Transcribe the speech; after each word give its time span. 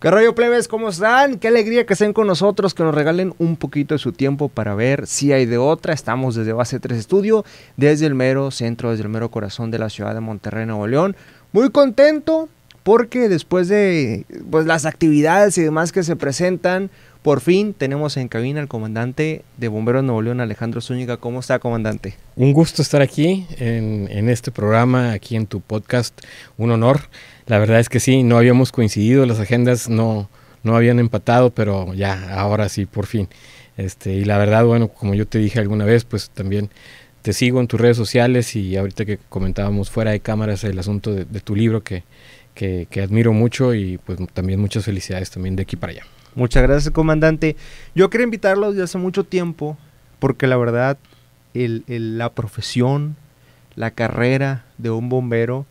¿Qué 0.00 0.10
rollo 0.10 0.34
plebes? 0.34 0.66
¿Cómo 0.66 0.88
están? 0.88 1.38
Qué 1.38 1.48
alegría 1.48 1.84
que 1.84 1.92
estén 1.92 2.14
con 2.14 2.26
nosotros, 2.26 2.72
que 2.72 2.82
nos 2.82 2.94
regalen 2.94 3.34
un 3.36 3.56
poquito 3.56 3.94
de 3.94 3.98
su 3.98 4.12
tiempo 4.12 4.48
para 4.48 4.74
ver 4.74 5.06
si 5.06 5.30
hay 5.30 5.44
de 5.44 5.58
otra. 5.58 5.92
Estamos 5.92 6.34
desde 6.34 6.54
Base 6.54 6.80
3 6.80 6.98
Estudio, 6.98 7.44
desde 7.76 8.06
el 8.06 8.14
mero 8.14 8.50
centro, 8.50 8.90
desde 8.92 9.02
el 9.02 9.10
mero 9.10 9.30
corazón 9.30 9.70
de 9.70 9.78
la 9.78 9.90
ciudad 9.90 10.14
de 10.14 10.20
Monterrey, 10.20 10.64
Nuevo 10.64 10.86
León. 10.86 11.16
Muy 11.52 11.68
contento 11.68 12.48
porque 12.82 13.28
después 13.28 13.68
de 13.68 14.24
pues, 14.50 14.64
las 14.64 14.86
actividades 14.86 15.58
y 15.58 15.62
demás 15.62 15.92
que 15.92 16.02
se 16.02 16.16
presentan, 16.16 16.90
por 17.22 17.40
fin 17.40 17.74
tenemos 17.74 18.16
en 18.16 18.28
cabina 18.28 18.60
al 18.60 18.68
comandante 18.68 19.42
de 19.58 19.68
Bomberos 19.68 20.02
Nuevo 20.02 20.22
León, 20.22 20.40
Alejandro 20.40 20.80
Zúñiga. 20.80 21.18
¿Cómo 21.18 21.40
está, 21.40 21.58
comandante? 21.58 22.14
Un 22.36 22.52
gusto 22.52 22.80
estar 22.80 23.02
aquí 23.02 23.46
en, 23.58 24.28
este 24.28 24.50
programa, 24.50 25.12
aquí 25.12 25.36
en 25.36 25.46
tu 25.46 25.60
podcast. 25.60 26.18
Un 26.56 26.70
honor. 26.70 27.00
La 27.46 27.58
verdad 27.58 27.80
es 27.80 27.88
que 27.88 28.00
sí, 28.00 28.22
no 28.22 28.38
habíamos 28.38 28.72
coincidido, 28.72 29.26
las 29.26 29.40
agendas 29.40 29.88
no, 29.88 30.30
no 30.62 30.76
habían 30.76 30.98
empatado, 30.98 31.50
pero 31.50 31.92
ya, 31.94 32.34
ahora 32.38 32.68
sí, 32.68 32.86
por 32.86 33.06
fin. 33.06 33.28
Este, 33.76 34.14
y 34.14 34.24
la 34.24 34.38
verdad, 34.38 34.64
bueno, 34.64 34.88
como 34.88 35.14
yo 35.14 35.26
te 35.26 35.38
dije 35.38 35.58
alguna 35.58 35.84
vez, 35.84 36.04
pues 36.04 36.30
también 36.30 36.70
te 37.22 37.32
sigo 37.32 37.60
en 37.60 37.66
tus 37.66 37.80
redes 37.80 37.96
sociales 37.96 38.56
y 38.56 38.76
ahorita 38.76 39.04
que 39.04 39.18
comentábamos 39.28 39.90
fuera 39.90 40.12
de 40.12 40.20
cámaras 40.20 40.64
el 40.64 40.78
asunto 40.78 41.12
de, 41.14 41.24
tu 41.40 41.54
libro 41.54 41.82
que, 41.82 42.04
que, 42.54 43.02
admiro 43.02 43.32
mucho 43.32 43.74
y 43.74 43.98
pues 43.98 44.18
también 44.32 44.60
muchas 44.60 44.84
felicidades 44.84 45.30
también 45.30 45.56
de 45.56 45.62
aquí 45.62 45.76
para 45.76 45.92
allá. 45.92 46.06
Muchas 46.34 46.62
gracias, 46.62 46.92
comandante. 46.92 47.56
Yo 47.94 48.10
quería 48.10 48.24
invitarlos 48.24 48.74
desde 48.74 48.84
hace 48.84 48.98
mucho 48.98 49.24
tiempo 49.24 49.76
porque 50.18 50.46
la 50.46 50.56
verdad, 50.56 50.98
el, 51.54 51.84
la 51.88 52.30
profesión, 52.32 53.16
la 53.74 53.90
carrera 53.90 54.64
de 54.78 54.90
un 54.90 55.08
bombero, 55.08 55.66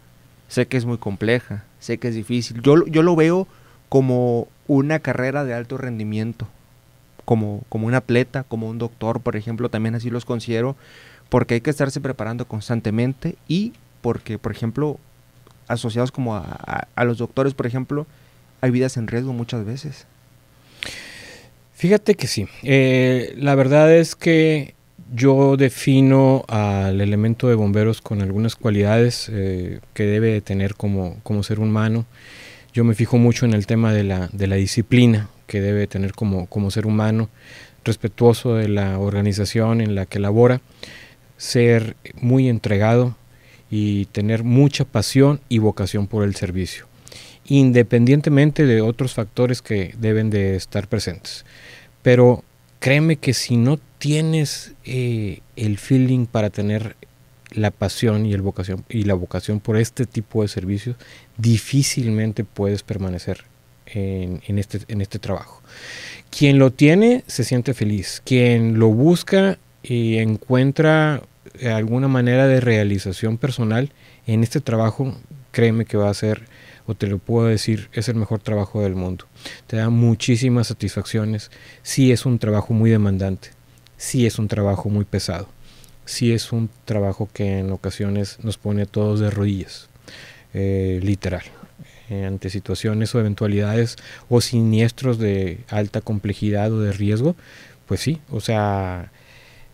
sé 0.48 0.68
que 0.68 0.78
es 0.78 0.86
muy 0.86 0.98
compleja 0.98 1.64
sé 1.80 1.98
que 1.98 2.10
es 2.10 2.16
difícil. 2.16 2.62
Yo, 2.62 2.86
yo 2.86 3.02
lo 3.02 3.16
veo 3.16 3.48
como 3.88 4.48
una 4.68 5.00
carrera 5.00 5.44
de 5.44 5.54
alto 5.54 5.78
rendimiento, 5.78 6.48
como, 7.26 7.64
como 7.70 7.88
un 7.88 7.96
atleta, 7.96 8.44
como 8.44 8.70
un 8.70 8.78
doctor, 8.78 9.22
por 9.22 9.36
ejemplo, 9.36 9.70
también 9.70 9.96
así 9.96 10.10
los 10.10 10.26
considero, 10.26 10.76
porque 11.30 11.56
hay 11.56 11.62
que 11.62 11.70
estarse 11.70 12.02
preparando 12.02 12.46
constantemente 12.46 13.36
y 13.48 13.74
porque, 14.02 14.38
por 14.38 14.52
ejemplo, 14.52 15.00
asociados 15.68 16.12
como 16.12 16.36
a, 16.36 16.88
los 17.04 17.18
doctores, 17.18 17.54
por 17.54 17.66
ejemplo, 17.66 18.06
hay 18.62 18.72
vidas 18.72 18.98
en 18.98 19.08
riesgo 19.08 19.34
muchas 19.34 19.66
veces. 19.66 20.06
Fíjate 21.80 22.16
que 22.16 22.28
sí. 22.28 22.46
Eh, 22.64 23.34
la 23.38 23.56
verdad 23.56 23.96
es 23.96 24.18
que 24.18 24.76
yo 25.16 25.56
defino 25.56 26.44
al 26.50 27.00
elemento 27.00 27.48
de 27.48 27.56
bomberos 27.56 28.02
con 28.02 28.22
algunas 28.22 28.58
cualidades 28.58 29.30
eh, 29.32 29.80
que 29.94 30.04
debe 30.04 30.42
tener 30.42 30.76
como, 30.76 31.22
como, 31.24 31.42
ser 31.42 31.62
humano. 31.62 32.06
Yo 32.74 32.84
me 32.84 32.96
fijo 32.96 33.18
mucho 33.18 33.46
en 33.46 33.54
el 33.54 33.66
tema 33.66 33.94
de 33.94 34.04
la, 34.04 34.28
de 34.34 34.48
la 34.48 34.58
disciplina 34.58 35.30
que 35.48 35.62
debe 35.62 35.88
tener 35.88 36.12
como, 36.12 36.48
como, 36.48 36.70
ser 36.70 36.86
humano, 36.86 37.30
respetuoso 37.86 38.56
de 38.56 38.68
la 38.68 39.00
organización 39.00 39.80
en 39.80 39.96
la 39.96 40.06
que 40.06 40.20
labora, 40.20 40.60
ser 41.38 41.96
muy 42.20 42.50
entregado 42.50 43.16
y 43.72 44.08
tener 44.08 44.44
mucha 44.44 44.84
pasión 44.84 45.40
y 45.48 45.60
vocación 45.60 46.08
por 46.08 46.26
el 46.26 46.36
servicio, 46.36 46.88
independientemente 47.50 48.66
de 48.66 48.82
otros 48.82 49.14
factores 49.14 49.62
que 49.62 49.94
deben 49.98 50.30
de 50.30 50.56
estar 50.56 50.88
presentes. 50.88 51.46
Pero 52.04 52.44
créeme 52.80 53.18
que 53.18 53.34
si 53.34 53.58
no 53.58 53.80
tienes 53.98 54.74
eh, 54.86 55.42
el 55.56 55.78
feeling 55.78 56.28
para 56.28 56.52
tener 56.52 56.96
la 57.52 57.72
pasión 57.72 58.28
y, 58.28 58.34
el 58.34 58.44
vocación, 58.44 58.86
y 58.88 59.04
la 59.04 59.16
vocación 59.16 59.60
por 59.60 59.78
este 59.78 60.06
tipo 60.06 60.44
de 60.44 60.48
servicios, 60.48 60.96
difícilmente 61.38 62.44
puedes 62.44 62.84
permanecer 62.84 63.46
en, 63.88 64.60
este, 64.60 64.82
en 64.88 65.02
este 65.02 65.18
trabajo. 65.18 65.64
Quien 66.30 66.60
lo 66.60 66.72
tiene 66.72 67.24
se 67.26 67.44
siente 67.44 67.74
feliz. 67.74 68.22
Quien 68.24 68.78
lo 68.78 68.90
busca 68.90 69.58
y 69.82 70.18
encuentra 70.18 71.24
alguna 71.66 72.08
manera 72.08 72.46
de 72.46 72.62
realización 72.62 73.40
personal 73.40 73.92
en 74.28 74.44
este 74.44 74.62
trabajo, 74.62 75.16
créeme 75.52 75.86
que 75.86 75.98
va 75.98 76.12
a 76.12 76.14
ser 76.14 76.44
o 76.90 76.96
te 76.96 77.06
lo 77.06 77.20
puedo 77.20 77.48
decir, 77.48 77.88
es 77.94 78.10
el 78.10 78.16
mejor 78.16 78.40
trabajo 78.40 78.82
del 78.82 78.96
mundo. 78.96 79.26
Te 79.68 79.78
da 79.78 79.92
muchísimas 79.92 80.66
satisfacciones. 80.66 81.52
Sí 81.84 82.12
es 82.12 82.26
un 82.26 82.40
trabajo 82.40 82.74
muy 82.74 82.90
demandante. 82.90 83.50
Sí 83.96 84.26
es 84.26 84.40
un 84.40 84.48
trabajo 84.48 84.90
muy 84.90 85.06
pesado. 85.06 85.48
Sí 86.06 86.34
es 86.34 86.52
un 86.52 86.68
trabajo 86.86 87.30
que 87.32 87.60
en 87.60 87.72
ocasiones 87.72 88.40
nos 88.42 88.58
pone 88.58 88.82
a 88.82 88.86
todos 88.88 89.20
de 89.20 89.30
rodillas. 89.30 89.88
Eh, 90.56 91.00
literal. 91.04 91.44
Eh, 92.10 92.26
ante 92.26 92.50
situaciones 92.50 93.14
o 93.14 93.20
eventualidades 93.20 93.96
o 94.28 94.42
siniestros 94.42 95.20
de 95.20 95.60
alta 95.70 96.02
complejidad 96.02 96.74
o 96.74 96.82
de 96.82 96.92
riesgo, 96.92 97.36
pues 97.86 98.00
sí, 98.00 98.20
o 98.32 98.42
sea, 98.42 99.12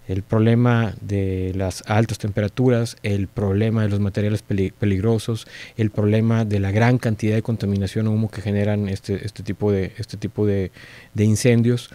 el 0.08 0.22
problema 0.22 0.94
de 1.02 1.52
las 1.56 1.84
altas 1.88 2.20
temperaturas, 2.20 2.98
el 3.02 3.28
problema 3.28 3.84
de 3.84 3.90
los 3.90 4.00
materiales 4.00 4.44
peligrosos, 4.44 5.48
el 5.78 5.90
problema 5.90 6.46
de 6.46 6.60
la 6.60 6.72
gran 6.72 6.98
cantidad 6.98 7.36
de 7.36 7.42
contaminación 7.42 8.08
humo 8.08 8.30
que 8.30 8.42
generan 8.42 8.88
este, 8.88 9.26
este 9.26 9.42
tipo, 9.42 9.72
de, 9.72 9.94
este 9.98 10.18
tipo 10.18 10.46
de, 10.46 10.72
incendios, 11.18 11.90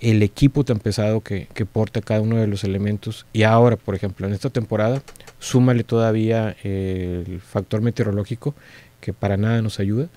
el 0.00 0.22
equipo 0.22 0.64
tan 0.64 0.78
pesado 0.78 1.20
que, 1.20 1.46
porta 1.70 2.00
cada 2.00 2.22
uno 2.22 2.36
de 2.36 2.46
los 2.46 2.64
elementos. 2.64 3.26
Y 3.34 3.42
ahora, 3.42 3.76
por 3.76 3.94
ejemplo, 3.94 4.26
en 4.26 4.32
esta 4.32 4.48
temporada, 4.48 5.02
súmale 5.38 5.84
todavía 5.84 6.56
el 6.62 7.40
factor 7.40 7.82
meteorológico, 7.82 8.54
que 9.02 9.12
para 9.12 9.36
nada 9.36 9.60
nos 9.60 9.80
ayuda, 9.80 10.08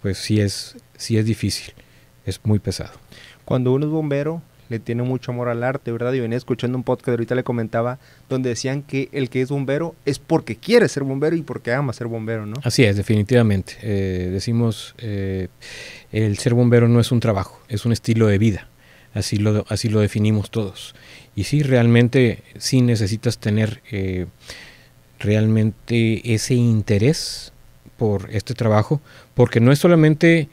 pues 0.00 0.18
sí 0.18 0.40
es, 0.40 0.76
sí 0.96 1.18
es 1.18 1.26
difícil, 1.26 1.74
es 2.24 2.40
muy 2.44 2.58
pesado. 2.58 2.92
Cuando 3.44 3.72
uno 3.72 3.86
es 3.86 3.92
bombero, 3.92 4.42
le 4.68 4.78
tiene 4.78 5.02
mucho 5.02 5.32
amor 5.32 5.48
al 5.48 5.62
arte, 5.62 5.92
¿verdad? 5.92 6.12
Y 6.12 6.20
venía 6.20 6.38
escuchando 6.38 6.76
un 6.76 6.84
podcast, 6.84 7.10
ahorita 7.10 7.34
le 7.34 7.44
comentaba, 7.44 7.98
donde 8.28 8.50
decían 8.50 8.82
que 8.82 9.08
el 9.12 9.30
que 9.30 9.42
es 9.42 9.48
bombero 9.48 9.94
es 10.04 10.18
porque 10.18 10.56
quiere 10.56 10.88
ser 10.88 11.04
bombero 11.04 11.36
y 11.36 11.42
porque 11.42 11.72
ama 11.72 11.92
ser 11.92 12.06
bombero, 12.06 12.46
¿no? 12.46 12.56
Así 12.62 12.84
es, 12.84 12.96
definitivamente. 12.96 13.74
Eh, 13.82 14.28
decimos, 14.32 14.94
eh, 14.98 15.48
el 16.12 16.38
ser 16.38 16.54
bombero 16.54 16.88
no 16.88 17.00
es 17.00 17.12
un 17.12 17.20
trabajo, 17.20 17.60
es 17.68 17.84
un 17.84 17.92
estilo 17.92 18.26
de 18.26 18.38
vida. 18.38 18.68
Así 19.14 19.36
lo, 19.36 19.64
así 19.68 19.88
lo 19.88 20.00
definimos 20.00 20.50
todos. 20.50 20.94
Y 21.34 21.44
sí, 21.44 21.62
realmente, 21.62 22.42
sí 22.58 22.82
necesitas 22.82 23.38
tener 23.38 23.82
eh, 23.90 24.26
realmente 25.18 26.34
ese 26.34 26.54
interés 26.54 27.52
por 27.96 28.28
este 28.30 28.54
trabajo, 28.54 29.00
porque 29.34 29.60
no 29.60 29.72
es 29.72 29.78
solamente 29.78 30.48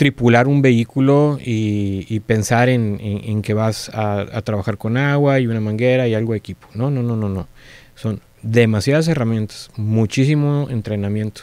tripular 0.00 0.48
un 0.48 0.62
vehículo 0.62 1.38
y, 1.44 2.20
pensar 2.20 2.70
en, 2.70 3.42
que 3.42 3.52
vas 3.52 3.90
a, 3.92 4.40
trabajar 4.40 4.78
con 4.78 4.96
agua 4.96 5.40
y 5.40 5.46
una 5.46 5.60
manguera 5.60 6.08
y 6.08 6.14
algo 6.14 6.32
de 6.32 6.38
equipo. 6.38 6.68
No, 6.72 6.90
no, 6.90 7.02
no, 7.02 7.16
no, 7.16 7.28
no. 7.28 7.48
Son 7.96 8.22
demasiadas 8.40 9.08
herramientas, 9.08 9.70
muchísimo 9.76 10.68
entrenamiento 10.70 11.42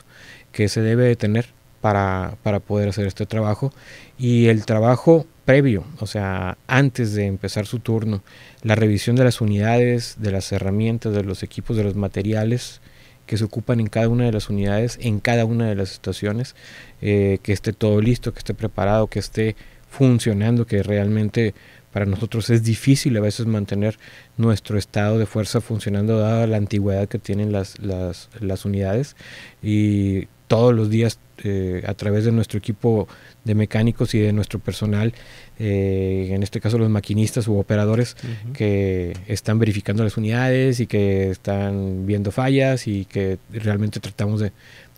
que 0.52 0.70
se 0.70 0.82
debe 0.82 1.04
de 1.04 1.16
tener 1.16 1.46
para, 1.82 2.36
para 2.42 2.60
poder 2.60 2.90
hacer 2.90 3.06
este 3.06 3.28
trabajo 3.28 3.72
y 4.18 4.48
el 4.48 4.66
trabajo 4.66 5.28
previo, 5.46 5.84
o 6.00 6.08
sea, 6.08 6.58
antes 6.66 7.14
de 7.14 7.28
empezar 7.28 7.68
su 7.68 7.78
turno, 7.78 8.24
la 8.64 8.74
revisión 8.74 9.16
de 9.16 9.24
las 9.24 9.40
unidades, 9.40 10.16
de 10.18 10.32
las 10.32 10.52
herramientas, 10.52 11.14
de 11.14 11.24
los 11.24 11.44
equipos, 11.44 11.78
de 11.78 11.84
los 11.84 11.94
materiales, 11.94 12.82
que 13.28 13.38
se 13.38 13.44
ocupan 13.44 13.80
en 13.80 13.88
cada 13.88 14.10
una 14.10 14.26
de 14.26 14.32
las 14.32 14.50
unidades, 14.50 14.98
en 15.02 15.20
cada 15.20 15.46
una 15.46 15.68
de 15.68 15.76
las 15.76 15.92
estaciones, 15.92 16.56
eh, 17.02 17.38
que 17.44 17.54
esté 17.54 17.74
todo 17.74 18.02
listo, 18.02 18.34
que 18.34 18.40
esté 18.40 18.56
preparado, 18.56 19.08
que 19.08 19.20
esté 19.20 19.56
funcionando, 19.90 20.66
que 20.66 20.82
realmente 20.82 21.54
para 21.92 22.06
nosotros 22.06 22.50
es 22.50 22.64
difícil 22.64 23.16
a 23.18 23.22
veces 23.22 23.46
mantener 23.46 23.98
nuestro 24.38 24.78
estado 24.78 25.20
de 25.20 25.26
fuerza 25.26 25.62
funcionando 25.62 26.20
dada 26.20 26.48
la 26.48 26.58
antigüedad 26.58 27.08
que 27.08 27.20
tienen 27.20 27.52
las, 27.52 27.80
las, 27.80 28.30
las 28.40 28.66
unidades. 28.66 29.16
Y 29.62 30.28
todos 30.48 30.74
los 30.74 30.90
días 30.90 31.20
eh, 31.44 31.84
a 31.88 31.94
través 31.94 32.26
de 32.26 32.32
nuestro 32.32 32.58
equipo 32.58 33.08
de 33.44 33.56
mecánicos 33.56 34.14
y 34.16 34.20
de 34.20 34.34
nuestro 34.34 34.60
personal, 34.60 35.14
eh, 35.60 36.30
en 36.32 36.44
este 36.44 36.60
caso 36.60 36.78
los 36.78 36.90
maquinistas 36.90 37.48
u 37.48 37.58
operadores 37.58 38.16
que 38.54 39.16
están 39.28 39.60
verificando 39.60 40.04
las 40.04 40.18
unidades 40.18 40.80
y 40.80 40.88
que 40.88 41.30
están 41.30 42.06
viendo 42.06 42.32
fallas 42.32 42.88
y 42.88 43.06
que 43.06 43.38
realmente 43.52 44.00
tratamos 44.00 44.42
de, 44.42 44.52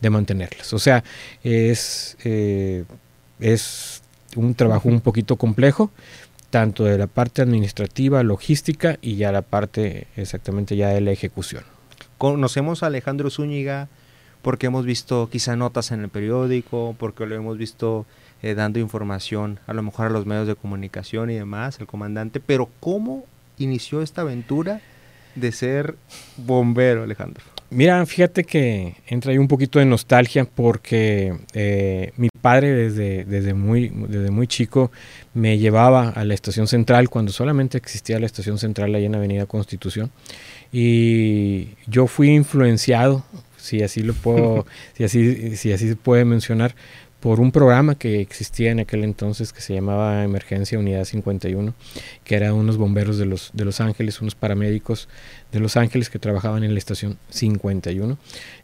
mantenerlas. 0.10 0.74
O 0.74 0.80
sea, 0.80 1.04
es, 1.44 2.18
eh, 2.24 2.86
es 3.40 4.02
un 4.36 4.56
trabajo 4.56 4.88
un 4.88 5.02
poquito 5.02 5.36
complejo, 5.36 5.92
tanto 6.50 6.86
de 6.86 6.98
la 6.98 7.08
parte 7.08 7.42
administrativa, 7.42 8.24
logística 8.24 8.98
y 9.02 9.16
ya 9.16 9.32
la 9.32 9.42
parte 9.42 10.08
exactamente 10.16 10.76
ya 10.76 10.90
de 10.90 11.02
la 11.02 11.12
ejecución. 11.12 11.64
Conocemos 12.18 12.82
a 12.84 12.88
Alejandro 12.88 13.30
Zúñiga 13.30 13.90
porque 14.42 14.68
hemos 14.68 14.86
visto 14.86 15.30
quizá 15.32 15.56
notas 15.56 15.92
en 15.92 16.02
el 16.02 16.10
periódico, 16.10 16.96
porque 16.98 17.26
lo 17.26 17.36
hemos 17.36 17.58
visto 17.58 18.06
eh, 18.42 18.54
dando 18.54 18.80
información 18.80 19.60
a 19.68 19.74
lo 19.74 19.84
mejor 19.84 20.08
a 20.08 20.10
los 20.10 20.26
medios 20.26 20.48
de 20.48 20.56
comunicación 20.56 21.30
y 21.30 21.36
demás, 21.36 21.80
el 21.80 21.88
comandante, 21.88 22.40
pero 22.40 22.70
¿cómo 22.80 23.26
inició 23.58 24.02
esta 24.02 24.22
aventura 24.22 24.82
de 25.36 25.52
ser 25.52 25.96
bombero, 26.38 27.04
Alejandro? 27.04 27.44
Mira, 27.72 28.04
fíjate 28.08 28.46
que 28.46 28.96
entra 29.06 29.32
ahí 29.32 29.38
un 29.38 29.48
poquito 29.48 29.78
de 29.78 29.86
nostalgia 29.86 30.44
porque 30.46 31.36
eh, 31.54 32.14
mi 32.18 32.30
padre 32.30 32.74
desde, 32.74 33.26
desde, 33.26 33.54
muy, 33.54 33.90
desde 33.90 34.32
muy 34.32 34.48
chico 34.48 34.92
me 35.36 35.60
llevaba 35.60 36.10
a 36.10 36.26
la 36.26 36.34
estación 36.34 36.66
central 36.66 37.10
cuando 37.10 37.32
solamente 37.32 37.78
existía 37.78 38.20
la 38.20 38.26
estación 38.26 38.58
central 38.58 38.96
ahí 38.96 39.06
en 39.06 39.14
Avenida 39.14 39.46
Constitución 39.46 40.10
y 40.72 41.70
yo 41.86 42.08
fui 42.08 42.30
influenciado, 42.30 43.24
si 43.60 43.84
así 43.84 44.02
lo 44.02 44.14
puedo, 44.14 44.66
si 44.96 45.04
así, 45.04 45.56
si 45.58 45.72
así 45.72 45.90
se 45.90 45.96
puede 45.96 46.26
mencionar, 46.26 46.76
por 47.20 47.42
un 47.42 47.52
programa 47.52 47.96
que 47.96 48.22
existía 48.22 48.72
en 48.72 48.80
aquel 48.80 49.04
entonces 49.04 49.52
que 49.52 49.60
se 49.60 49.74
llamaba 49.74 50.24
Emergencia 50.24 50.80
Unidad 50.80 51.04
51, 51.04 51.74
que 52.24 52.36
eran 52.36 52.54
unos 52.54 52.78
bomberos 52.78 53.18
de 53.18 53.26
Los, 53.26 53.52
de 53.54 53.66
los 53.66 53.82
Ángeles, 53.82 54.22
unos 54.22 54.36
paramédicos 54.36 55.10
de 55.52 55.60
Los 55.60 55.76
Ángeles 55.76 56.10
que 56.10 56.18
trabajaban 56.18 56.64
en 56.64 56.74
la 56.74 56.80
estación 56.80 57.18
51 57.30 58.18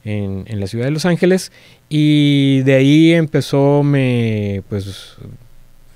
en, 0.05 0.45
en 0.47 0.59
la 0.61 0.67
ciudad 0.67 0.85
de 0.85 0.91
Los 0.91 1.05
Ángeles 1.05 1.51
y 1.89 2.61
de 2.61 2.75
ahí 2.75 3.11
empezó 3.11 3.83
me 3.83 4.63
pues 4.69 5.17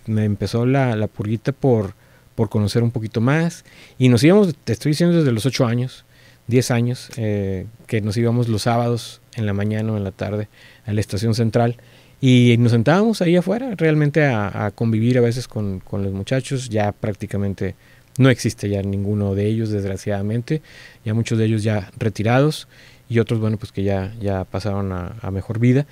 me 0.09 0.25
empezó 0.25 0.65
la, 0.65 0.95
la 0.95 1.07
purguita 1.07 1.51
por, 1.51 1.93
por 2.35 2.49
conocer 2.49 2.83
un 2.83 2.91
poquito 2.91 3.21
más 3.21 3.63
y 3.97 4.09
nos 4.09 4.23
íbamos, 4.23 4.55
te 4.63 4.73
estoy 4.73 4.91
diciendo 4.91 5.17
desde 5.17 5.31
los 5.31 5.45
8 5.45 5.65
años, 5.65 6.03
10 6.49 6.71
años, 6.71 7.09
eh, 7.15 7.67
que 7.87 8.01
nos 8.01 8.17
íbamos 8.17 8.47
los 8.49 8.63
sábados 8.63 9.21
en 9.35 9.45
la 9.45 9.53
mañana 9.53 9.93
o 9.93 9.97
en 9.97 10.03
la 10.03 10.11
tarde 10.11 10.49
a 10.85 10.91
la 10.91 10.99
estación 10.99 11.35
central 11.35 11.77
y 12.21 12.55
nos 12.59 12.71
sentábamos 12.71 13.21
ahí 13.21 13.37
afuera 13.37 13.75
realmente 13.77 14.25
a, 14.25 14.71
convivir 14.75 15.17
a 15.17 15.21
veces 15.21 15.47
con, 15.47 15.81
los 15.91 16.11
muchachos. 16.11 16.69
Ya 16.69 16.91
prácticamente 16.91 17.75
no 18.17 18.29
existe 18.29 18.69
ya 18.69 18.81
ninguno 18.81 19.35
de 19.35 19.45
ellos, 19.45 19.69
desgraciadamente. 19.69 20.61
Ya 21.05 21.13
muchos 21.13 21.37
de 21.37 21.45
ellos 21.45 21.63
ya 21.63 21.91
retirados 21.97 22.67
y 23.07 23.19
otros, 23.19 23.39
bueno, 23.39 23.57
pues 23.57 23.71
que 23.71 23.83
ya, 23.83 24.13
ya 24.19 24.43
pasaron 24.43 24.91
a, 24.91 25.15
a 25.21 25.31
mejor 25.31 25.59
vida. 25.59 25.85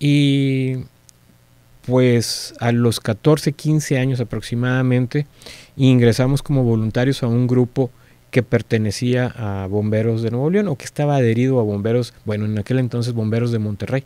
Y 0.00 0.78
pues 1.86 2.54
a 2.58 2.72
los 2.72 2.98
14, 2.98 3.52
15 3.52 3.98
años 3.98 4.20
aproximadamente 4.20 5.26
ingresamos 5.76 6.42
como 6.42 6.64
voluntarios 6.64 7.22
a 7.22 7.28
un 7.28 7.46
grupo 7.46 7.90
que 8.30 8.42
pertenecía 8.42 9.32
a 9.36 9.66
Bomberos 9.66 10.22
de 10.22 10.30
Nuevo 10.30 10.50
León 10.50 10.68
o 10.68 10.76
que 10.76 10.84
estaba 10.84 11.16
adherido 11.16 11.60
a 11.60 11.62
Bomberos, 11.62 12.14
bueno, 12.24 12.44
en 12.44 12.58
aquel 12.58 12.78
entonces 12.78 13.12
Bomberos 13.12 13.52
de 13.52 13.58
Monterrey. 13.58 14.04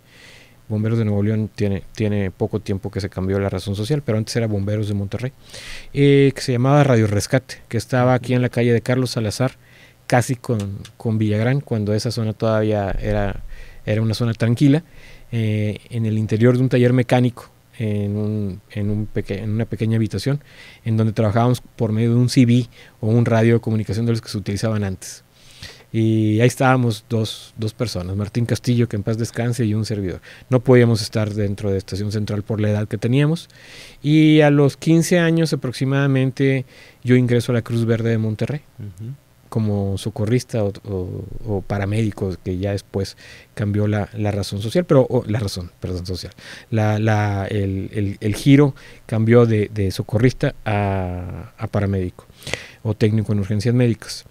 Bomberos 0.69 0.99
de 0.99 1.05
Nuevo 1.05 1.23
León 1.23 1.51
tiene, 1.55 1.83
tiene 1.93 2.31
poco 2.31 2.61
tiempo 2.61 2.91
que 2.91 3.01
se 3.01 3.11
cambió 3.11 3.39
la 3.39 3.51
razón 3.51 3.75
social, 3.75 4.03
pero 4.05 4.17
antes 4.17 4.35
era 4.37 4.47
Bomberos 4.47 4.89
de 4.89 4.95
Monterrey, 4.95 5.33
eh, 5.93 6.33
que 6.35 6.41
se 6.41 6.53
llamaba 6.53 6.83
Radio 6.85 7.07
Rescate, 7.07 7.57
que 7.69 7.77
estaba 7.77 8.15
aquí 8.15 8.33
en 8.33 8.43
la 8.43 8.49
calle 8.49 8.73
de 8.73 8.81
Carlos 8.81 9.11
Salazar, 9.11 9.57
casi 10.07 10.37
con, 10.37 10.79
con 10.97 11.19
Villagrán, 11.19 11.61
cuando 11.61 11.93
esa 11.95 12.11
zona 12.11 12.33
todavía 12.33 12.91
era, 12.93 13.43
era 13.85 14.01
una 14.01 14.15
zona 14.15 14.33
tranquila, 14.35 14.83
eh, 15.31 15.79
en 15.91 16.07
el 16.07 16.17
interior 16.17 16.57
de 16.57 16.63
un 16.63 16.69
taller 16.69 16.93
mecánico, 16.93 17.51
en, 17.79 18.17
un, 18.17 18.61
en, 18.71 18.91
un 18.91 19.09
en, 19.15 19.51
una 19.51 19.65
pequeña 19.65 19.97
habitación, 19.97 20.43
en 20.85 20.97
donde 20.97 21.13
trabajábamos 21.13 21.61
por 21.61 21.93
medio 21.93 22.11
de 22.11 22.17
un 22.17 22.29
CB 22.29 22.69
o 23.01 23.09
un 23.09 23.25
radio 23.25 23.55
de 23.55 23.61
comunicación 23.61 24.07
de 24.07 24.13
los 24.13 24.21
que 24.21 24.29
se 24.29 24.39
utilizaban 24.39 24.85
antes. 24.85 25.25
Y 25.93 26.41
ahí 26.41 26.47
estábamos 26.47 27.05
dos, 27.11 27.53
dos 27.59 27.75
personas, 27.75 28.17
Martín 28.17 28.47
Castillo, 28.47 28.89
que 28.89 28.97
en 28.97 29.03
paz 29.03 29.19
descanse, 29.19 29.67
y 29.67 29.75
un 29.75 29.85
servidor. 29.85 30.23
No 30.49 30.61
podíamos 30.61 31.03
estar 31.03 31.35
dentro 31.35 31.71
de 31.71 31.77
Estación 31.77 32.11
Central 32.13 32.43
por 32.43 32.63
la 32.63 32.71
edad 32.71 32.89
que 32.89 32.97
teníamos. 32.97 33.51
Y 34.03 34.41
a 34.41 34.51
los 34.51 34.79
15 34.79 35.19
años 35.19 35.53
aproximadamente 35.53 36.65
yo 37.05 37.15
ingreso 37.15 37.53
a 37.53 37.57
la 37.57 37.63
Cruz 37.63 37.85
Verde 37.85 38.09
de 38.09 38.19
Monterrey. 38.19 38.63
Como 39.53 39.99
socorrista 39.99 40.65
o, 40.65 41.63
paramédico, 41.67 42.35
que 42.43 42.57
ya 42.57 42.73
después 42.73 43.19
cambió 43.53 43.87
la, 43.87 44.07
razón 44.33 44.63
social, 44.63 44.87
pero 44.87 45.07
la 45.27 45.41
razón, 45.41 45.71
perdón, 45.79 46.07
social. 46.07 46.33
La, 46.71 46.99
la, 46.99 47.47
el, 47.51 48.17
el, 48.19 48.35
giro 48.35 48.75
cambió 49.05 49.45
de, 49.45 49.69
de 49.71 49.91
socorrista 49.91 50.55
a, 50.65 51.53
a, 51.59 51.67
paramédico 51.67 52.25
o 52.83 52.95
técnico 52.95 53.35
en 53.35 53.41
urgencias 53.41 53.75
médicas 53.75 54.25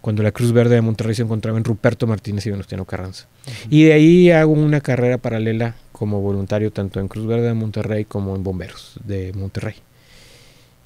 cuando 0.00 0.22
la 0.22 0.32
Cruz 0.32 0.52
Verde 0.52 0.76
de 0.76 0.80
Monterrey 0.80 1.14
se 1.14 1.22
encontraba 1.22 1.58
en 1.58 1.64
Ruperto 1.64 2.06
Martínez 2.06 2.46
y 2.46 2.50
Venustiano 2.50 2.86
Carranza. 2.86 3.28
Y 3.68 3.84
de 3.84 3.92
ahí 3.92 4.30
hago 4.30 4.52
una 4.52 4.80
carrera 4.80 5.18
paralela 5.18 5.76
como 5.92 6.22
voluntario 6.22 6.72
tanto 6.72 6.98
en 6.98 7.08
Cruz 7.08 7.26
Verde 7.26 7.48
de 7.48 7.54
Monterrey 7.54 8.06
como 8.06 8.34
en 8.36 8.42
Bomberos 8.42 8.98
de 9.04 9.34
Monterrey. 9.34 9.74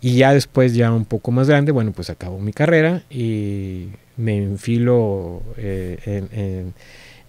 Y 0.00 0.16
ya 0.16 0.32
después, 0.32 0.74
ya 0.74 0.92
un 0.92 1.04
poco 1.04 1.30
más 1.30 1.48
grande, 1.48 1.72
bueno, 1.72 1.92
pues 1.92 2.10
acabo 2.10 2.38
mi 2.38 2.52
carrera 2.52 3.02
y 3.10 3.88
me 4.16 4.36
enfilo 4.36 5.42
eh, 5.56 6.72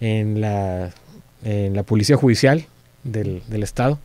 en, 0.00 0.40
la, 0.40 0.92
en 1.44 1.74
la 1.74 1.82
policía 1.82 2.16
judicial 2.16 2.66
del, 3.04 3.42
del, 3.48 3.62
estado 3.62 3.98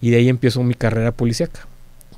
y 0.00 0.10
de 0.10 0.16
ahí 0.16 0.28
empiezo 0.28 0.62
mi 0.62 0.74
carrera 0.74 1.12
policíaca, 1.12 1.66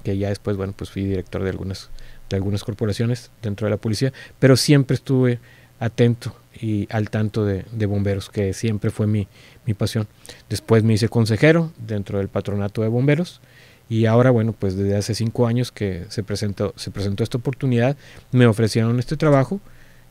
que 0.05 0.17
ya 0.17 0.29
después, 0.29 0.57
bueno, 0.57 0.73
pues 0.77 0.91
fui 0.91 1.05
director 1.05 1.43
de 1.43 1.51
algunas 1.51 1.91
de 2.29 2.37
algunas 2.37 2.65
corporaciones 2.65 3.31
dentro 3.43 3.67
de 3.67 3.71
la 3.71 3.77
policía, 3.77 4.13
pero 4.39 4.57
siempre 4.57 4.95
estuve 4.95 5.39
atento 5.81 6.35
y 6.61 6.89
al 6.91 7.11
tanto 7.11 7.45
de, 7.45 7.65
bomberos, 7.87 8.31
que 8.31 8.53
siempre 8.53 8.91
fue 8.91 9.07
mi, 9.07 9.29
mi, 9.65 9.75
pasión. 9.75 10.09
Después 10.49 10.83
me 10.83 10.95
hice 10.95 11.09
consejero 11.09 11.73
dentro 11.79 12.19
del 12.19 12.29
patronato 12.29 12.83
de 12.83 12.89
bomberos 12.89 13.41
y 13.89 14.07
ahora, 14.07 14.31
bueno, 14.31 14.53
pues 14.53 14.77
desde 14.77 14.97
hace 14.97 15.15
cinco 15.15 15.47
años 15.47 15.73
que 15.73 16.05
se 16.09 16.23
presentó, 16.23 16.75
se 16.77 16.91
presentó 16.91 17.25
esta 17.25 17.39
oportunidad, 17.39 17.97
me 18.33 18.47
ofrecieron 18.47 18.99
este 18.99 19.17
trabajo 19.17 19.61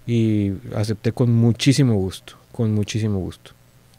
y 0.08 0.54
acepté 0.76 1.12
con 1.12 1.32
muchísimo 1.32 1.94
gusto, 1.96 2.34
con 2.52 2.74
muchísimo 2.74 3.20
gusto. 3.20 3.52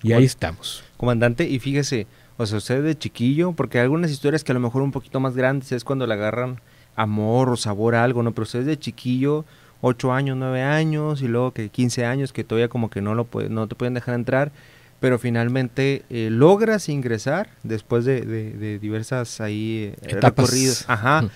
Y 0.02 0.12
ahí 0.12 0.24
estamos. 0.24 0.82
Comandante, 0.96 1.48
y 1.48 1.58
fíjese, 1.58 2.06
o 2.36 2.46
sea, 2.46 2.58
usted 2.58 2.82
de 2.82 2.96
chiquillo, 2.96 3.52
porque 3.52 3.78
hay 3.78 3.84
algunas 3.84 4.10
historias 4.10 4.44
que 4.44 4.52
a 4.52 4.54
lo 4.54 4.60
mejor 4.60 4.82
un 4.82 4.92
poquito 4.92 5.20
más 5.20 5.36
grandes 5.36 5.72
es 5.72 5.84
cuando 5.84 6.06
le 6.06 6.14
agarran 6.14 6.60
amor 6.96 7.50
o 7.50 7.56
sabor 7.56 7.94
a 7.94 8.04
algo, 8.04 8.22
¿no? 8.22 8.32
Pero 8.32 8.44
usted 8.44 8.64
de 8.64 8.78
chiquillo, 8.78 9.44
8 9.80 10.12
años, 10.12 10.36
9 10.36 10.62
años 10.62 11.22
y 11.22 11.28
luego 11.28 11.52
que 11.52 11.68
15 11.68 12.04
años 12.04 12.32
que 12.32 12.44
todavía 12.44 12.68
como 12.68 12.90
que 12.90 13.00
no, 13.00 13.14
lo 13.14 13.24
puede, 13.24 13.48
no 13.48 13.66
te 13.68 13.74
pueden 13.74 13.94
dejar 13.94 14.14
entrar, 14.14 14.52
pero 15.00 15.18
finalmente 15.18 16.02
eh, 16.10 16.28
logras 16.30 16.88
ingresar 16.88 17.50
después 17.62 18.04
de, 18.04 18.22
de, 18.22 18.78
diversas 18.78 19.40
ahí 19.40 19.94
eh, 20.02 20.14
recorridos. 20.20 20.84
Ajá. 20.88 21.28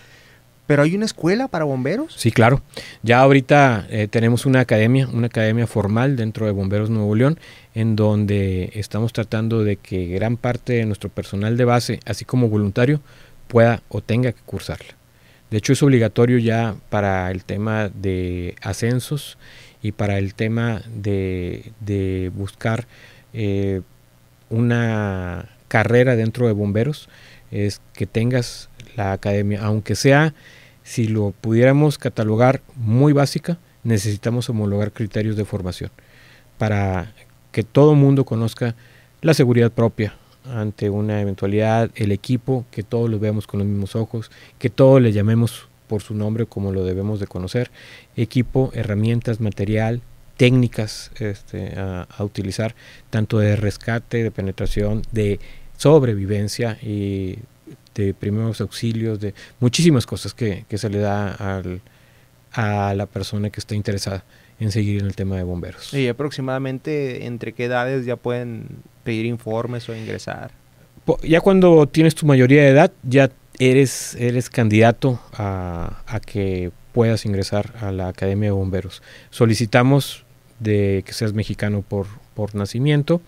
¿Pero 0.67 0.85
hay 0.85 0.95
una 0.95 1.05
escuela 1.05 1.49
para 1.49 1.65
bomberos? 1.65 2.15
Sí, 2.17 2.31
claro. 2.31 2.63
Ya 3.03 3.21
ahorita 3.21 3.87
eh, 3.91 4.09
tenemos 4.09 4.47
una 4.47 4.61
academia, 4.61 5.09
una 5.09 5.27
academia 5.27 5.67
formal 5.67 6.17
dentro 6.17 6.47
de 6.47 6.53
Bomberos 6.53 6.89
Nuevo 6.89 7.15
León, 7.15 7.39
en 7.75 7.97
donde 7.97 8.71
estamos 8.75 9.13
tratando 9.13 9.65
de 9.65 9.77
que 9.77 10.07
gran 10.07 10.37
parte 10.37 10.75
de 10.75 10.87
nuestro 10.87 11.11
personal 11.11 11.57
de 11.57 11.65
base, 11.65 12.01
así 12.07 12.25
como 12.25 12.49
voluntario, 12.49 13.01
pueda 13.49 13.83
o 13.89 14.01
tenga 14.01 14.33
que 14.33 14.41
cursarla. 14.47 14.95
De 15.51 15.59
hecho, 15.59 15.75
es 15.75 15.83
obligatorio 15.83 16.39
ya 16.39 16.77
para 16.89 17.31
el 17.31 17.45
tema 17.45 17.91
de 17.91 18.55
ascensos 18.63 19.37
y 19.83 19.93
para 19.93 20.17
el 20.17 20.35
tema 20.35 20.81
de, 20.95 22.31
buscar 22.35 22.87
eh, 23.33 23.83
una 24.51 25.49
carrera 25.69 26.17
dentro 26.17 26.47
de 26.47 26.53
bomberos, 26.53 27.09
es 27.51 27.81
que 27.93 28.07
tengas 28.07 28.69
la 28.97 29.13
academia, 29.13 29.63
aunque 29.63 29.95
sea, 29.95 30.35
si 30.83 31.07
lo 31.07 31.33
pudiéramos 31.41 31.99
catalogar 31.99 32.63
muy 32.77 33.13
básica, 33.13 33.59
necesitamos 33.85 34.49
homologar 34.49 34.93
criterios 34.93 35.37
de 35.37 35.45
formación 35.45 35.91
para 36.59 37.13
que 37.51 37.63
todo 37.63 37.95
mundo 37.95 38.25
conozca 38.25 38.75
la 39.21 39.35
seguridad 39.35 39.71
propia, 39.71 40.15
ante 40.45 40.91
una 40.91 41.21
eventualidad, 41.21 41.91
el 41.95 42.13
equipo, 42.13 42.65
que 42.71 42.83
todos 42.83 43.09
lo 43.09 43.19
veamos 43.19 43.47
con 43.47 43.61
los 43.61 43.69
mismos 43.69 43.95
ojos, 43.95 44.31
que 44.59 44.71
todos 44.71 45.01
le 45.01 45.13
llamemos 45.13 45.69
por 45.87 46.03
su 46.03 46.15
nombre 46.15 46.47
como 46.47 46.73
lo 46.73 46.85
debemos 46.85 47.21
de 47.21 47.27
conocer, 47.27 47.71
equipo, 48.17 48.71
herramientas, 48.75 49.41
material, 49.41 50.01
técnicas 50.43 51.13
este, 51.21 51.79
a, 51.79 52.25
utilizar, 52.25 52.75
tanto 53.11 53.39
de 53.39 53.55
rescate, 53.55 54.25
de 54.25 54.33
penetración, 54.33 55.03
de 55.13 55.39
sobrevivencia 55.77 56.79
y 56.83 57.39
de 57.95 58.13
primeros 58.13 58.61
auxilios, 58.61 59.21
de 59.21 59.35
muchísimas 59.61 60.05
cosas 60.05 60.35
que, 60.35 60.65
se 60.69 60.91
le 60.91 60.99
da 60.99 61.33
al, 61.33 61.81
a 62.51 62.93
la 62.95 63.07
persona 63.07 63.51
que 63.51 63.61
está 63.61 63.77
interesada 63.77 64.25
en 64.59 64.73
seguir 64.73 64.99
en 64.99 65.07
el 65.07 65.15
tema 65.15 65.37
de 65.37 65.45
bomberos. 65.45 65.95
¿Y 65.95 66.09
aproximadamente 66.09 67.25
entre 67.27 67.53
qué 67.53 67.67
edades 67.67 68.05
ya 68.05 68.17
pueden 68.17 68.67
pedir 69.05 69.27
informes 69.27 69.89
o 69.89 69.95
ingresar? 69.95 70.51
Ya 71.23 71.41
cuando 71.41 71.87
tienes 71.87 72.17
tu 72.17 72.27
mayoría 72.27 72.63
de 72.63 72.71
edad, 72.71 72.91
ya 73.05 73.31
eres, 73.61 74.17
eres 74.17 74.51
candidato 74.51 75.21
a, 75.35 76.21
que 76.27 76.73
puedas 76.93 77.27
ingresar 77.27 77.75
a 77.81 77.93
la 77.93 78.09
Academia 78.09 78.49
de 78.49 78.55
Bomberos. 78.55 79.05
Solicitamos 79.31 80.25
de 80.63 81.03
que 81.07 81.13
seas 81.13 81.33
mexicano 81.33 81.83
por, 81.83 82.07
por 82.35 82.55
nacimiento, 82.55 83.21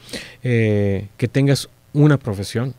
eh, 0.42 1.08
que 1.16 1.28
tengas 1.28 1.68
una 1.92 2.18
profesión. 2.18 2.74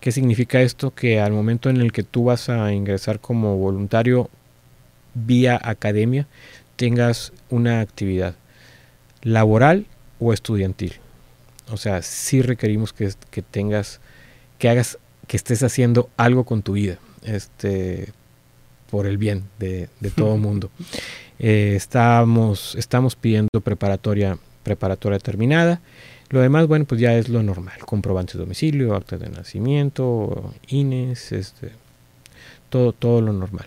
¿Qué 0.00 0.12
significa 0.12 0.60
esto? 0.60 0.92
Que 0.92 1.20
al 1.20 1.32
momento 1.32 1.70
en 1.70 1.78
el 1.78 1.92
que 1.92 2.02
tú 2.02 2.24
vas 2.24 2.48
a 2.48 2.72
ingresar 2.72 3.20
como 3.20 3.56
voluntario 3.56 4.28
vía 5.14 5.58
academia, 5.62 6.26
tengas 6.76 7.32
una 7.48 7.80
actividad 7.80 8.34
laboral 9.22 9.86
o 10.18 10.32
estudiantil. 10.32 10.94
O 11.70 11.76
sea, 11.76 12.02
sí 12.02 12.42
requerimos 12.42 12.92
que, 12.92 13.10
que 13.30 13.42
tengas, 13.42 14.00
que 14.58 14.68
hagas, 14.68 14.98
que 15.26 15.36
estés 15.36 15.62
haciendo 15.62 16.10
algo 16.16 16.44
con 16.44 16.62
tu 16.62 16.72
vida, 16.74 16.98
este, 17.22 18.12
por 18.90 19.06
el 19.06 19.18
bien 19.18 19.44
de, 19.58 19.88
todo 20.14 20.34
el 20.34 20.40
mundo. 20.42 20.70
Eh, 21.46 21.76
estamos, 21.76 22.74
estamos 22.74 23.16
pidiendo 23.16 23.60
preparatoria, 23.62 24.38
preparatoria 24.62 25.18
terminada. 25.18 25.82
Lo 26.30 26.40
demás, 26.40 26.66
bueno, 26.66 26.86
pues 26.86 27.02
ya 27.02 27.12
es 27.18 27.28
lo 27.28 27.42
normal. 27.42 27.80
Comprobante 27.84 28.32
de 28.32 28.38
domicilio, 28.38 28.94
acta 28.94 29.18
de 29.18 29.28
nacimiento, 29.28 30.54
INES, 30.68 31.32
este, 31.32 31.72
todo, 32.70 32.94
todo 32.94 33.20
lo 33.20 33.34
normal. 33.34 33.66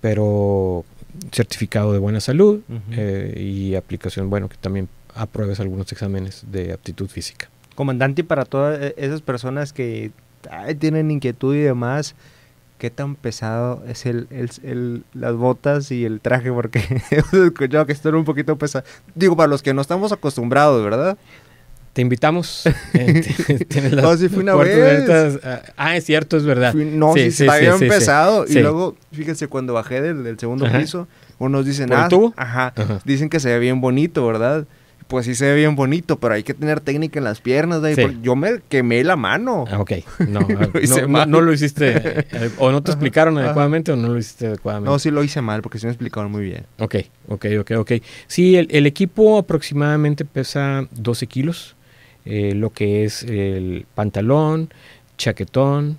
Pero 0.00 0.86
certificado 1.30 1.92
de 1.92 1.98
buena 1.98 2.20
salud 2.20 2.62
eh, 2.92 3.34
y 3.36 3.74
aplicación, 3.74 4.30
bueno, 4.30 4.48
que 4.48 4.56
también 4.56 4.88
apruebes 5.14 5.60
algunos 5.60 5.92
exámenes 5.92 6.46
de 6.50 6.72
aptitud 6.72 7.08
física. 7.08 7.50
Comandante, 7.74 8.24
para 8.24 8.46
todas 8.46 8.80
e-, 8.80 8.94
esas 8.96 9.20
personas 9.20 9.74
que 9.74 10.10
tienen 10.78 11.10
inquietud 11.10 11.54
y 11.54 11.58
demás, 11.58 12.14
¿qué 12.78 12.90
tan 12.90 13.16
pesado 13.16 13.82
es 13.86 14.06
el, 14.06 14.28
el, 14.30 15.04
las 15.12 15.34
botas 15.34 15.90
y 15.90 16.04
el 16.04 16.20
traje? 16.20 16.50
Porque 16.50 16.80
he 17.10 17.46
escuchado 17.46 17.86
que 17.86 17.92
esto 17.92 18.08
era 18.08 18.18
un 18.18 18.24
poquito 18.24 18.56
pesado. 18.56 18.84
Digo, 19.14 19.36
para 19.36 19.48
los 19.48 19.62
que 19.62 19.74
no 19.74 19.82
estamos 19.82 20.12
acostumbrados, 20.12 20.82
¿verdad? 20.82 21.18
Te 21.92 22.02
invitamos. 22.02 22.64
Eh, 22.94 23.90
no, 23.92 24.16
si 24.16 24.28
fui 24.28 24.42
una 24.42 24.54
vez. 24.54 25.38
ah, 25.76 25.96
es 25.96 26.04
cierto, 26.04 26.36
es 26.36 26.44
verdad. 26.44 26.74
no, 26.74 27.12
sí, 27.14 27.30
sí, 27.30 27.44
está 27.44 27.58
bien 27.58 27.78
pesado. 27.78 28.44
Y 28.48 28.54
luego, 28.54 28.96
fíjense, 29.12 29.48
cuando 29.48 29.74
bajé 29.74 30.00
del, 30.00 30.38
segundo 30.38 30.66
piso, 30.70 31.06
unos 31.38 31.66
dicen, 31.66 31.92
ah, 31.92 32.08
Ajá, 32.36 32.72
dicen 33.04 33.28
que 33.28 33.40
se 33.40 33.50
ve 33.50 33.58
bien 33.58 33.80
bonito, 33.80 34.26
¿verdad? 34.26 34.66
Pues 35.08 35.26
sí 35.26 35.34
se 35.34 35.46
ve 35.46 35.56
bien 35.56 35.74
bonito, 35.74 36.18
pero 36.18 36.34
hay 36.34 36.42
que 36.42 36.54
tener 36.54 36.80
técnica 36.80 37.18
en 37.18 37.24
las 37.24 37.40
piernas. 37.40 37.80
Yo 38.22 38.36
me 38.36 38.60
quemé 38.68 39.02
la 39.02 39.16
mano. 39.16 39.64
Ah, 39.70 39.80
ok. 39.80 39.92
No, 40.28 40.40
no, 41.08 41.26
no, 41.26 41.40
lo 41.40 41.52
hiciste. 41.52 42.20
Eh, 42.30 42.50
o 42.58 42.70
no 42.70 42.82
te 42.82 42.90
explicaron 42.90 43.38
adecuadamente 43.38 43.90
o 43.92 43.96
no 43.96 44.08
lo 44.08 44.18
hiciste 44.18 44.48
adecuadamente. 44.48 44.90
No, 44.90 44.98
sí 44.98 45.10
lo 45.10 45.24
hice 45.24 45.40
mal 45.40 45.62
porque 45.62 45.78
sí 45.78 45.86
me 45.86 45.92
explicaron 45.92 46.30
muy 46.30 46.44
bien. 46.44 46.66
Ok, 46.78 46.96
ok, 47.28 47.46
ok, 47.60 47.70
ok. 47.78 47.92
Sí, 48.26 48.56
el, 48.56 48.68
el 48.70 48.86
equipo 48.86 49.38
aproximadamente 49.38 50.24
pesa 50.24 50.86
12 50.92 51.26
kilos. 51.26 51.74
Eh, 52.30 52.54
lo 52.54 52.70
que 52.70 53.04
es 53.04 53.22
el 53.22 53.86
pantalón, 53.94 54.68
chaquetón, 55.16 55.98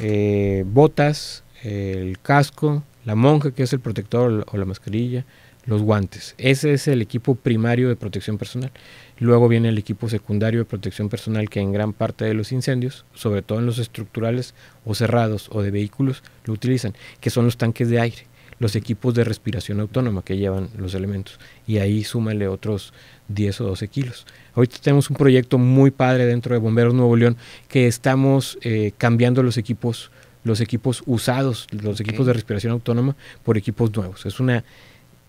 eh, 0.00 0.64
botas, 0.66 1.44
el 1.62 2.18
casco, 2.20 2.82
la 3.04 3.14
monja 3.14 3.52
que 3.52 3.62
es 3.62 3.72
el 3.72 3.78
protector 3.78 4.44
o 4.50 4.56
la 4.56 4.64
mascarilla, 4.64 5.24
los 5.68 5.82
guantes. 5.82 6.34
Ese 6.38 6.72
es 6.72 6.88
el 6.88 7.02
equipo 7.02 7.34
primario 7.34 7.88
de 7.88 7.96
protección 7.96 8.38
personal. 8.38 8.72
Luego 9.18 9.48
viene 9.48 9.68
el 9.68 9.76
equipo 9.76 10.08
secundario 10.08 10.60
de 10.60 10.64
protección 10.64 11.10
personal 11.10 11.50
que 11.50 11.60
en 11.60 11.72
gran 11.72 11.92
parte 11.92 12.24
de 12.24 12.32
los 12.32 12.52
incendios, 12.52 13.04
sobre 13.12 13.42
todo 13.42 13.58
en 13.58 13.66
los 13.66 13.78
estructurales 13.78 14.54
o 14.86 14.94
cerrados 14.94 15.50
o 15.52 15.60
de 15.60 15.70
vehículos, 15.70 16.22
lo 16.44 16.54
utilizan, 16.54 16.94
que 17.20 17.28
son 17.28 17.44
los 17.44 17.58
tanques 17.58 17.90
de 17.90 18.00
aire, 18.00 18.26
los 18.58 18.76
equipos 18.76 19.12
de 19.12 19.24
respiración 19.24 19.80
autónoma 19.80 20.22
que 20.22 20.38
llevan 20.38 20.70
los 20.78 20.94
elementos. 20.94 21.38
Y 21.66 21.78
ahí 21.78 22.02
súmale 22.02 22.48
otros 22.48 22.94
10 23.28 23.60
o 23.60 23.64
12 23.64 23.88
kilos. 23.88 24.26
Ahorita 24.54 24.78
tenemos 24.80 25.10
un 25.10 25.16
proyecto 25.16 25.58
muy 25.58 25.90
padre 25.90 26.24
dentro 26.24 26.54
de 26.54 26.60
Bomberos 26.60 26.94
Nuevo 26.94 27.14
León 27.14 27.36
que 27.68 27.86
estamos 27.86 28.58
eh, 28.62 28.92
cambiando 28.96 29.42
los 29.42 29.58
equipos, 29.58 30.10
los 30.44 30.62
equipos 30.62 31.02
usados, 31.04 31.66
los 31.72 32.00
equipos 32.00 32.26
de 32.26 32.32
respiración 32.32 32.72
autónoma 32.72 33.16
por 33.44 33.58
equipos 33.58 33.94
nuevos. 33.94 34.24
Es 34.24 34.40
una 34.40 34.64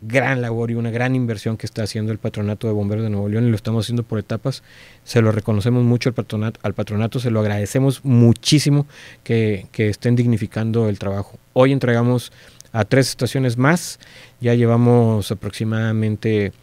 gran 0.01 0.41
labor 0.41 0.71
y 0.71 0.75
una 0.75 0.91
gran 0.91 1.15
inversión 1.15 1.57
que 1.57 1.65
está 1.65 1.83
haciendo 1.83 2.11
el 2.11 2.17
patronato 2.17 2.67
de 2.67 2.73
bomberos 2.73 3.03
de 3.03 3.09
Nuevo 3.09 3.29
León 3.29 3.45
y 3.45 3.49
lo 3.49 3.55
estamos 3.55 3.85
haciendo 3.85 4.03
por 4.03 4.19
etapas. 4.19 4.63
Se 5.03 5.21
lo 5.21 5.31
reconocemos 5.31 5.83
mucho 5.83 6.09
al 6.09 6.15
patronato, 6.15 6.59
al 6.63 6.73
patronato 6.73 7.19
se 7.19 7.31
lo 7.31 7.39
agradecemos 7.39 8.03
muchísimo 8.03 8.87
que, 9.23 9.67
que 9.71 9.89
estén 9.89 10.15
dignificando 10.15 10.89
el 10.89 10.99
trabajo. 10.99 11.37
Hoy 11.53 11.71
entregamos 11.71 12.31
a 12.71 12.85
tres 12.85 13.09
estaciones 13.09 13.57
más, 13.57 13.99
ya 14.39 14.53
llevamos 14.53 15.31
aproximadamente 15.31 16.53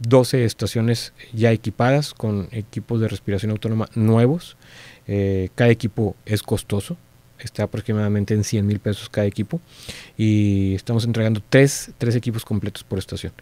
12 0.00 0.44
estaciones 0.44 1.12
ya 1.32 1.52
equipadas 1.52 2.14
con 2.14 2.48
equipos 2.52 3.00
de 3.00 3.08
respiración 3.08 3.52
autónoma 3.52 3.88
nuevos. 3.94 4.56
Eh, 5.06 5.50
cada 5.54 5.70
equipo 5.70 6.16
es 6.26 6.42
costoso, 6.42 6.96
está 7.46 7.64
aproximadamente 7.64 8.34
en 8.34 8.44
100 8.44 8.66
mil 8.66 8.78
pesos 8.78 9.08
cada 9.08 9.26
equipo 9.26 9.60
y 10.16 10.74
estamos 10.74 11.04
entregando 11.04 11.42
tres, 11.48 11.90
tres 11.98 12.16
equipos 12.16 12.44
completos 12.44 12.84
por 12.84 12.98
estación. 12.98 13.32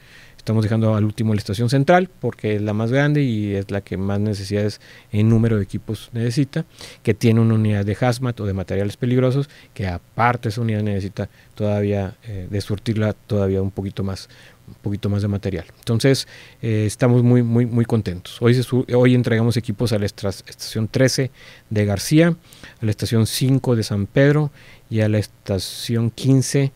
Estamos 0.41 0.63
dejando 0.63 0.95
al 0.95 1.05
último 1.05 1.35
la 1.35 1.39
estación 1.39 1.69
central 1.69 2.09
porque 2.19 2.57
es 2.57 2.63
la 2.63 2.73
más 2.73 2.91
grande 2.91 3.23
y 3.23 3.55
es 3.55 3.71
la 3.71 3.83
que 3.83 3.99
más 3.99 4.21
necesidades 4.21 4.81
en 5.13 5.29
número 5.29 5.59
de 5.59 5.63
equipos 5.63 6.09
necesita, 6.15 6.65
que 7.03 7.13
tiene 7.13 7.41
una 7.41 7.55
unidad 7.55 7.85
de 7.85 7.95
hazmat 8.01 8.41
o 8.41 8.47
de 8.47 8.55
materiales 8.55 8.97
peligrosos, 8.97 9.51
que 9.75 9.87
aparte 9.87 10.49
esa 10.49 10.63
unidad 10.63 10.83
necesita 10.83 11.29
todavía 11.55 12.17
eh, 12.23 12.49
de 12.51 12.61
surtirla 12.63 13.13
todavía 13.13 13.61
un 13.61 13.71
poquito 13.71 14.03
más, 14.03 14.31
un 14.71 14.83
poquito 14.83 15.09
más 15.09 15.23
de 15.23 15.29
material. 15.29 15.67
Entonces, 15.79 16.27
eh, 16.63 16.85
estamos 16.87 17.23
muy, 17.23 17.43
muy, 17.43 17.67
muy 17.67 17.85
contentos. 17.85 18.41
Hoy, 18.41 18.61
hoy 18.95 19.15
entregamos 19.15 19.57
equipos 19.57 19.93
a 19.93 19.99
la 19.99 20.07
estación 20.07 20.89
13 20.89 21.31
de 21.69 21.85
García, 21.85 22.37
a 22.81 22.85
la 22.85 22.91
estación 22.91 23.27
5 23.27 23.77
de 23.77 23.83
San 23.83 24.07
Pedro 24.07 24.51
y 24.89 25.01
a 25.01 25.09
la 25.09 25.19
estación 25.19 26.11
15 26.11 26.73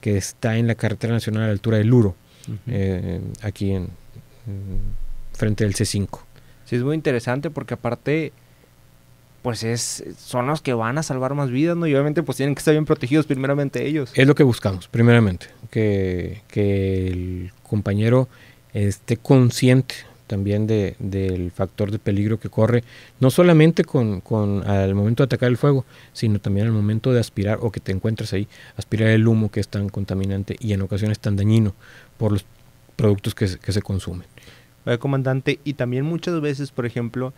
que 0.00 0.16
está 0.16 0.56
en 0.56 0.66
la 0.66 0.74
carretera 0.74 1.12
nacional 1.12 1.42
a 1.42 1.46
la 1.46 1.52
altura 1.52 1.78
del 1.78 1.88
Luro, 1.88 2.14
eh, 2.66 3.20
aquí 3.42 3.72
en, 3.72 3.88
frente 5.32 5.64
del 5.64 5.74
C5. 5.74 6.20
Sí, 6.64 6.76
es 6.76 6.82
muy 6.82 6.94
interesante 6.94 7.50
porque 7.50 7.74
aparte 7.74 8.32
pues 9.42 9.62
es, 9.62 10.04
son 10.18 10.46
los 10.46 10.60
que 10.60 10.74
van 10.74 10.98
a 10.98 11.02
salvar 11.02 11.34
más 11.34 11.50
vidas, 11.50 11.76
¿no? 11.76 11.86
Y 11.86 11.94
obviamente 11.94 12.22
pues 12.22 12.36
tienen 12.36 12.54
que 12.54 12.58
estar 12.58 12.74
bien 12.74 12.84
protegidos 12.84 13.26
primeramente 13.26 13.86
ellos. 13.86 14.10
Es 14.14 14.26
lo 14.26 14.34
que 14.34 14.42
buscamos, 14.42 14.88
primeramente, 14.88 15.46
que, 15.70 16.42
el 16.54 17.52
compañero 17.62 18.28
esté 18.72 19.16
consciente 19.16 19.94
también 20.26 20.66
de, 20.66 20.94
del 20.98 21.50
factor 21.50 21.90
de 21.90 21.98
peligro 21.98 22.38
que 22.38 22.50
corre, 22.50 22.84
no 23.18 23.30
solamente 23.30 23.84
con, 23.84 24.20
con, 24.20 24.68
al 24.68 24.94
momento 24.94 25.22
de 25.22 25.26
atacar 25.26 25.48
el 25.48 25.56
fuego, 25.56 25.86
sino 26.12 26.38
también 26.38 26.66
al 26.66 26.72
momento 26.72 27.12
de 27.12 27.20
aspirar 27.20 27.58
o 27.62 27.70
que 27.70 27.80
te 27.80 27.92
encuentres 27.92 28.34
ahí, 28.34 28.46
aspirar 28.76 29.08
el 29.08 29.26
humo 29.26 29.50
que 29.50 29.60
es 29.60 29.68
tan 29.68 29.88
contaminante 29.88 30.56
y 30.60 30.74
en 30.74 30.82
ocasiones 30.82 31.18
tan 31.18 31.36
dañino 31.36 31.74
por 32.18 32.32
los 32.32 32.44
productos 32.96 33.34
que, 33.34 33.56
que 33.58 33.72
se 33.72 33.80
consumen. 33.80 34.26
comandante, 34.98 35.60
y 35.64 35.74
también 35.74 36.04
muchas 36.04 36.38
veces, 36.42 36.72
por 36.72 36.84
ejemplo, 36.84 37.32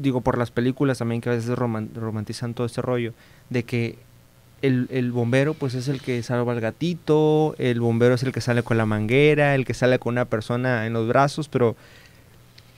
digo 0.00 0.20
por 0.20 0.38
las 0.38 0.50
películas 0.50 0.98
también 0.98 1.20
que 1.20 1.28
a 1.28 1.32
veces 1.32 1.56
romantizan 1.56 2.54
todo 2.54 2.66
este 2.66 2.82
rollo, 2.82 3.12
de 3.50 3.62
que 3.62 3.98
el, 4.62 5.12
bombero 5.12 5.54
pues 5.54 5.74
es 5.74 5.88
el 5.88 6.00
que 6.00 6.22
salva 6.22 6.52
al 6.52 6.60
gatito, 6.60 7.54
el 7.58 7.80
bombero 7.80 8.14
es 8.14 8.22
el 8.22 8.32
que 8.32 8.40
sale 8.40 8.62
con 8.62 8.76
la 8.78 8.86
manguera, 8.86 9.54
el 9.54 9.64
que 9.64 9.74
sale 9.74 9.98
con 9.98 10.14
una 10.14 10.24
persona 10.24 10.86
en 10.86 10.92
los 10.92 11.08
brazos, 11.08 11.48
pero 11.48 11.76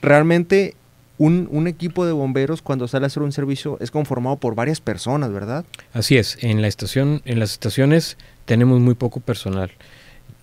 realmente 0.01 0.75
un, 1.17 1.47
un, 1.51 1.67
equipo 1.67 2.05
de 2.05 2.11
bomberos 2.11 2.61
cuando 2.61 2.87
sale 2.87 3.05
a 3.05 3.07
hacer 3.07 3.23
un 3.23 3.31
servicio 3.31 3.77
es 3.79 3.91
conformado 3.91 4.37
por 4.37 4.55
varias 4.55 4.81
personas, 4.81 5.31
¿verdad? 5.31 5.63
Así 5.93 6.17
es, 6.17 6.43
en 6.43 6.61
la 6.61 6.67
estación, 6.67 7.21
en 7.25 7.39
las 7.39 7.51
estaciones 7.51 8.17
tenemos 8.45 8.79
muy 8.81 8.95
poco 8.95 9.19
personal. 9.19 9.71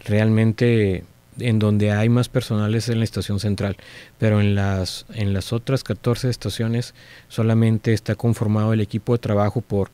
Realmente 0.04 1.04
en 1.38 1.58
donde 1.58 1.92
hay 1.92 2.08
más 2.08 2.28
personal 2.28 2.74
es 2.74 2.88
en 2.88 2.98
la 2.98 3.04
estación 3.04 3.40
central, 3.40 3.76
pero 4.18 4.40
en 4.40 4.54
las, 4.54 5.06
en 5.14 5.32
las 5.32 5.52
otras 5.52 5.84
14 5.84 6.28
estaciones 6.28 6.94
solamente 7.28 7.92
está 7.92 8.14
conformado 8.14 8.72
el 8.72 8.80
equipo 8.80 9.12
de 9.12 9.18
trabajo 9.18 9.60
por 9.60 9.90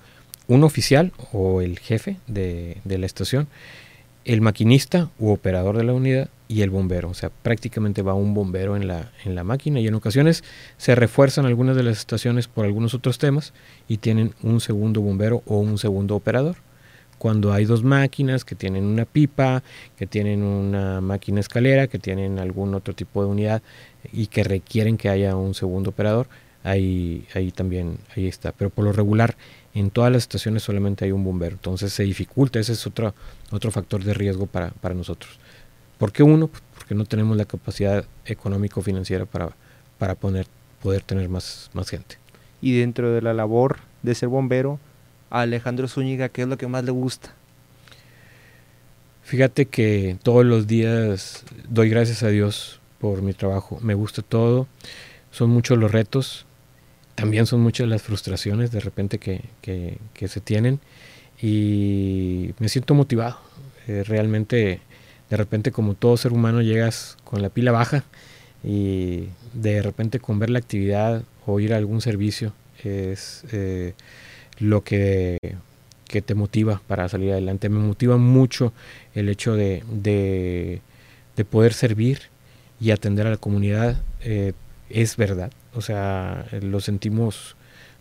un 0.46 0.64
oficial 0.64 1.12
o 1.32 1.60
el 1.60 1.78
jefe 1.78 2.16
de, 2.26 2.78
de 2.84 2.98
la 2.98 3.06
estación, 3.06 3.48
el 4.24 4.40
maquinista 4.40 5.10
u 5.18 5.30
operador 5.30 5.76
de 5.76 5.84
la 5.84 5.92
unidad 5.92 6.28
y 6.48 6.62
el 6.62 6.70
bombero. 6.70 7.10
O 7.10 7.14
sea, 7.14 7.30
prácticamente 7.30 8.02
va 8.02 8.14
un 8.14 8.34
bombero 8.34 8.76
en 8.76 8.88
la, 8.88 9.12
en 9.24 9.34
la 9.34 9.44
máquina 9.44 9.80
y 9.80 9.86
en 9.86 9.94
ocasiones 9.94 10.42
se 10.76 10.94
refuerzan 10.94 11.46
algunas 11.46 11.76
de 11.76 11.82
las 11.82 11.98
estaciones 11.98 12.48
por 12.48 12.64
algunos 12.64 12.94
otros 12.94 13.18
temas 13.18 13.52
y 13.86 13.98
tienen 13.98 14.34
un 14.42 14.60
segundo 14.60 15.00
bombero 15.00 15.42
o 15.46 15.58
un 15.58 15.78
segundo 15.78 16.16
operador 16.16 16.56
cuando 17.18 17.52
hay 17.52 17.64
dos 17.64 17.82
máquinas 17.82 18.44
que 18.44 18.54
tienen 18.54 18.84
una 18.84 19.04
pipa, 19.04 19.62
que 19.96 20.06
tienen 20.06 20.42
una 20.42 21.00
máquina 21.00 21.40
escalera, 21.40 21.88
que 21.88 21.98
tienen 21.98 22.38
algún 22.38 22.74
otro 22.74 22.94
tipo 22.94 23.22
de 23.22 23.28
unidad 23.28 23.62
y 24.12 24.28
que 24.28 24.44
requieren 24.44 24.96
que 24.96 25.08
haya 25.08 25.36
un 25.36 25.54
segundo 25.54 25.90
operador, 25.90 26.28
ahí, 26.64 27.26
ahí 27.34 27.50
también 27.50 27.98
ahí 28.16 28.26
está. 28.26 28.52
Pero 28.52 28.70
por 28.70 28.84
lo 28.84 28.92
regular, 28.92 29.36
en 29.74 29.90
todas 29.90 30.12
las 30.12 30.22
estaciones 30.22 30.62
solamente 30.62 31.04
hay 31.04 31.12
un 31.12 31.24
bombero, 31.24 31.56
entonces 31.56 31.92
se 31.92 32.04
dificulta, 32.04 32.58
ese 32.58 32.72
es 32.72 32.86
otro, 32.86 33.14
otro 33.50 33.70
factor 33.70 34.02
de 34.02 34.14
riesgo 34.14 34.46
para, 34.46 34.70
para 34.70 34.94
nosotros. 34.94 35.38
¿Por 35.98 36.12
qué 36.12 36.22
uno? 36.22 36.46
Pues 36.46 36.62
porque 36.74 36.94
no 36.94 37.04
tenemos 37.04 37.36
la 37.36 37.44
capacidad 37.44 38.04
económico-financiera 38.24 39.26
para, 39.26 39.50
para 39.98 40.14
poner, 40.14 40.46
poder 40.82 41.02
tener 41.02 41.28
más, 41.28 41.70
más 41.74 41.90
gente. 41.90 42.16
Y 42.60 42.78
dentro 42.78 43.12
de 43.12 43.20
la 43.20 43.34
labor 43.34 43.78
de 44.02 44.14
ser 44.14 44.28
bombero, 44.28 44.78
Alejandro 45.30 45.88
Zúñiga 45.88 46.28
qué 46.28 46.42
es 46.42 46.48
lo 46.48 46.58
que 46.58 46.66
más 46.66 46.84
le 46.84 46.90
gusta? 46.90 47.34
Fíjate 49.22 49.66
que 49.66 50.16
todos 50.22 50.44
los 50.44 50.66
días 50.66 51.44
doy 51.68 51.90
gracias 51.90 52.22
a 52.22 52.28
Dios 52.28 52.80
por 52.98 53.22
mi 53.22 53.34
trabajo. 53.34 53.78
Me 53.82 53.94
gusta 53.94 54.22
todo. 54.22 54.66
Son 55.30 55.50
muchos 55.50 55.76
los 55.78 55.92
retos. 55.92 56.46
También 57.14 57.46
son 57.46 57.60
muchas 57.60 57.88
las 57.88 58.00
frustraciones 58.00 58.70
de 58.70 58.80
repente 58.80 59.18
que, 59.18 59.42
que, 59.60 60.28
se 60.28 60.40
tienen. 60.40 60.80
Y 61.42 62.54
me 62.58 62.68
siento 62.68 62.94
motivado. 62.94 63.38
Eh, 63.86 64.02
realmente, 64.06 64.80
de 65.28 65.36
repente, 65.36 65.72
como 65.72 65.94
todo 65.94 66.16
ser 66.16 66.32
humano, 66.32 66.62
llegas 66.62 67.18
con 67.24 67.42
la 67.42 67.50
pila 67.50 67.72
baja 67.72 68.04
y 68.64 69.28
de 69.52 69.82
repente 69.82 70.20
con 70.20 70.38
ver 70.38 70.50
la 70.50 70.58
actividad 70.58 71.22
o 71.46 71.60
ir 71.60 71.74
a 71.74 71.76
algún 71.76 72.00
servicio 72.00 72.52
es 72.84 73.44
eh, 73.52 73.94
lo 74.60 74.82
que, 74.82 75.38
que, 76.06 76.22
te 76.22 76.34
motiva 76.34 76.82
para 76.86 77.08
salir 77.08 77.32
adelante. 77.32 77.68
Me 77.68 77.78
motiva 77.78 78.16
mucho 78.16 78.72
el 79.14 79.28
hecho 79.28 79.54
de, 79.54 79.82
de, 79.90 81.44
poder 81.44 81.72
servir 81.72 82.22
y 82.80 82.90
atender 82.90 83.26
a 83.26 83.30
la 83.30 83.36
comunidad. 83.36 84.00
Eh, 84.20 84.52
es 84.90 85.16
verdad, 85.16 85.52
o 85.74 85.80
sea, 85.80 86.46
lo 86.62 86.80
sentimos, 86.80 87.56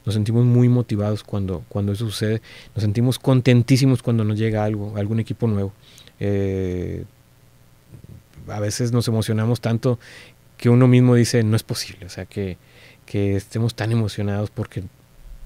nos 0.06 0.16
sentimos 0.16 0.46
muy 0.46 0.70
motivados 0.70 1.24
cuando, 1.24 1.64
cuando 1.68 1.92
eso 1.92 2.06
sucede, 2.06 2.42
nos 2.76 2.84
sentimos 2.84 3.20
contentísimos 3.20 4.02
cuando 4.02 4.24
nos 4.24 4.38
llega 4.38 4.64
algo, 4.64 4.96
algún 4.98 5.20
equipo 5.20 5.48
nuevo. 5.48 5.74
Eh, 6.20 7.04
a 8.48 8.60
veces 8.60 8.92
nos 8.92 9.08
emocionamos 9.08 9.60
tanto 9.60 10.00
que 10.58 10.70
uno 10.70 10.88
mismo 10.88 11.16
dice, 11.16 11.44
no 11.44 11.56
es 11.56 11.64
posible, 11.64 12.06
o 12.06 12.10
sea, 12.10 12.26
que, 12.26 12.58
que 13.06 13.36
estemos 13.36 13.76
tan 13.76 13.92
emocionados 13.92 14.50
porque 14.50 14.84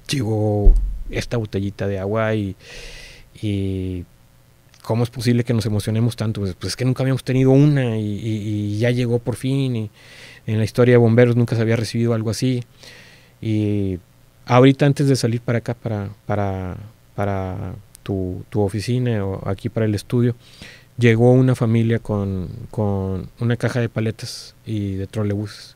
llegó 0.08 0.74
esta 1.12 1.38
botellita 1.38 1.88
de 1.88 2.00
agua 2.00 2.34
y, 2.36 2.56
y 3.42 4.06
¿cómo 4.82 5.04
es 5.04 5.10
posible 5.10 5.44
que 5.44 5.54
nos 5.54 5.66
emocionemos 5.66 6.16
tanto? 6.16 6.42
Pues, 6.42 6.56
pues 6.56 6.72
es 6.72 6.76
que 6.76 6.86
nunca 6.86 7.04
habíamos 7.04 7.24
tenido 7.24 7.52
una 7.52 7.98
y, 7.98 8.78
ya 8.78 8.92
llegó 8.92 9.20
por 9.20 9.36
fin 9.36 9.76
y 9.76 9.90
en 10.48 10.58
la 10.58 10.64
historia 10.64 10.94
de 10.94 10.98
bomberos 10.98 11.36
nunca 11.36 11.56
se 11.56 11.62
había 11.62 11.76
recibido 11.76 12.14
algo 12.14 12.30
así 12.30 12.64
y 13.42 14.00
ahorita 14.46 14.86
antes 14.86 15.08
de 15.08 15.16
salir 15.16 15.42
para 15.42 15.60
acá, 15.60 15.74
para, 15.74 16.10
para, 16.26 16.78
para 17.16 17.76
tu, 18.04 18.44
tu 18.50 18.62
oficina 18.62 19.26
o 19.26 19.48
aquí 19.48 19.70
para 19.70 19.86
el 19.86 19.96
estudio, 19.96 20.36
llegó 20.98 21.32
una 21.32 21.56
familia 21.56 22.00
con, 22.00 22.50
con 22.70 23.30
una 23.40 23.58
caja 23.58 23.80
de 23.80 23.90
paletas 23.90 24.56
y 24.66 24.96
de 24.96 25.08
trolebuses 25.08 25.76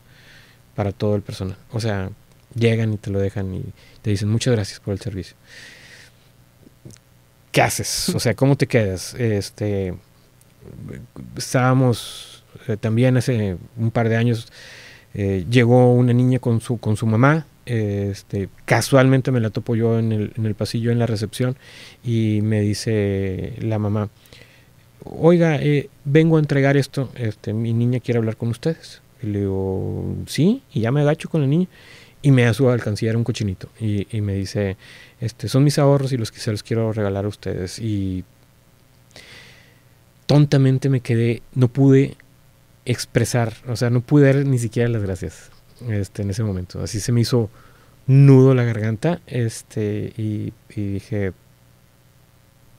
para 0.74 0.92
todo 0.92 1.16
el 1.16 1.22
personal. 1.22 1.56
O 1.72 1.80
sea, 1.80 2.10
llegan 2.56 2.92
y 2.92 2.96
te 2.96 3.10
lo 3.10 3.20
dejan 3.20 3.54
y 3.54 3.64
te 4.02 4.10
dicen 4.10 4.28
muchas 4.28 4.54
gracias 4.54 4.80
por 4.80 4.92
el 4.92 5.00
servicio. 5.00 5.36
¿Qué 7.52 7.62
haces? 7.62 8.10
O 8.14 8.20
sea, 8.20 8.34
¿cómo 8.34 8.56
te 8.56 8.66
quedas? 8.66 9.14
Este, 9.14 9.94
estábamos 11.36 12.44
eh, 12.68 12.76
también 12.76 13.16
hace 13.16 13.56
un 13.76 13.90
par 13.90 14.08
de 14.08 14.16
años, 14.16 14.48
eh, 15.14 15.44
llegó 15.48 15.94
una 15.94 16.12
niña 16.12 16.38
con 16.38 16.60
su, 16.60 16.78
con 16.78 16.96
su 16.96 17.06
mamá, 17.06 17.46
este, 17.64 18.48
casualmente 18.64 19.32
me 19.32 19.40
la 19.40 19.50
topo 19.50 19.74
yo 19.74 19.98
en 19.98 20.12
el, 20.12 20.32
en 20.36 20.46
el 20.46 20.54
pasillo 20.54 20.92
en 20.92 20.98
la 20.98 21.06
recepción 21.06 21.56
y 22.04 22.40
me 22.42 22.60
dice 22.60 23.54
la 23.60 23.78
mamá, 23.78 24.08
oiga, 25.04 25.56
eh, 25.56 25.88
vengo 26.04 26.36
a 26.36 26.40
entregar 26.40 26.76
esto, 26.76 27.10
este, 27.16 27.52
mi 27.52 27.72
niña 27.72 28.00
quiere 28.00 28.18
hablar 28.18 28.36
con 28.36 28.50
ustedes. 28.50 29.00
Y 29.22 29.26
le 29.28 29.40
digo, 29.40 30.14
sí, 30.26 30.62
y 30.72 30.80
ya 30.82 30.92
me 30.92 31.00
agacho 31.00 31.28
con 31.28 31.40
la 31.40 31.46
niña 31.46 31.68
y 32.22 32.30
me 32.30 32.42
da 32.42 32.54
su 32.54 32.68
alcancía, 32.68 33.16
un 33.16 33.24
cochinito. 33.24 33.68
Y, 33.80 34.06
me 34.20 34.34
dice, 34.34 34.76
este, 35.20 35.48
son 35.48 35.64
mis 35.64 35.78
ahorros 35.78 36.12
y 36.12 36.16
los 36.16 36.32
que 36.32 36.40
se 36.40 36.50
los 36.50 36.62
quiero 36.62 36.92
regalar 36.92 37.24
a 37.24 37.28
ustedes. 37.28 37.78
Y 37.78 38.24
tontamente 40.26 40.88
me 40.88 41.00
quedé, 41.00 41.42
no 41.54 41.68
pude 41.68 42.16
expresar, 42.84 43.54
o 43.68 43.76
sea, 43.76 43.90
no 43.90 44.00
pude 44.00 44.32
dar 44.32 44.46
ni 44.46 44.58
siquiera 44.58 44.88
las 44.88 45.02
gracias 45.02 45.50
este, 45.88 46.22
en 46.22 46.30
ese 46.30 46.42
momento. 46.42 46.82
Así 46.82 47.00
se 47.00 47.12
me 47.12 47.20
hizo 47.20 47.50
nudo 48.06 48.54
la 48.54 48.64
garganta 48.64 49.20
este, 49.26 50.12
y, 50.16 50.52
y 50.74 50.92
dije, 50.94 51.32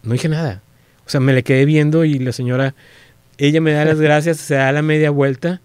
no 0.03 0.13
dije 0.13 0.29
nada. 0.29 0.61
O 1.05 1.09
sea, 1.09 1.19
me 1.19 1.33
le 1.33 1.43
quedé 1.43 1.65
viendo 1.65 2.03
y 2.03 2.19
la 2.19 2.33
señora, 2.33 2.75
ella 3.37 3.61
me 3.61 3.71
da 3.71 3.85
las 3.85 3.99
gracias, 4.01 4.37
se 4.37 4.55
da 4.55 4.71
la 4.71 4.81
media 4.81 5.09
vuelta 5.09 5.61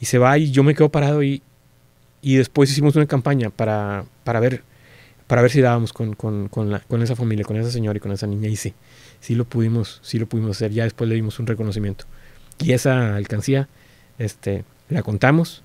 y 0.00 0.06
se 0.06 0.18
va 0.18 0.36
y 0.38 0.50
yo 0.50 0.62
me 0.62 0.74
quedo 0.74 0.90
parado 0.90 1.22
y, 1.22 1.42
y 2.22 2.36
después 2.36 2.70
hicimos 2.70 2.96
una 2.96 3.06
campaña 3.06 3.50
para, 3.50 4.04
para 4.24 4.40
ver 4.40 4.62
para 5.28 5.42
ver 5.42 5.50
si 5.50 5.60
dábamos 5.60 5.92
con, 5.92 6.14
con, 6.14 6.48
con, 6.48 6.70
la, 6.70 6.80
con 6.80 7.02
esa 7.02 7.14
familia, 7.14 7.44
con 7.44 7.56
esa 7.58 7.70
señora 7.70 7.98
y 7.98 8.00
con 8.00 8.12
esa 8.12 8.26
niña. 8.26 8.48
Y 8.48 8.56
sí, 8.56 8.72
sí 9.20 9.34
lo 9.34 9.44
pudimos, 9.44 10.00
sí 10.02 10.18
lo 10.18 10.26
pudimos 10.26 10.56
hacer. 10.56 10.72
Ya 10.72 10.84
después 10.84 11.08
le 11.08 11.14
dimos 11.14 11.38
un 11.38 11.46
reconocimiento. 11.46 12.06
Y 12.58 12.72
esa 12.72 13.14
alcancía, 13.14 13.68
este, 14.18 14.64
la 14.88 15.02
contamos, 15.02 15.62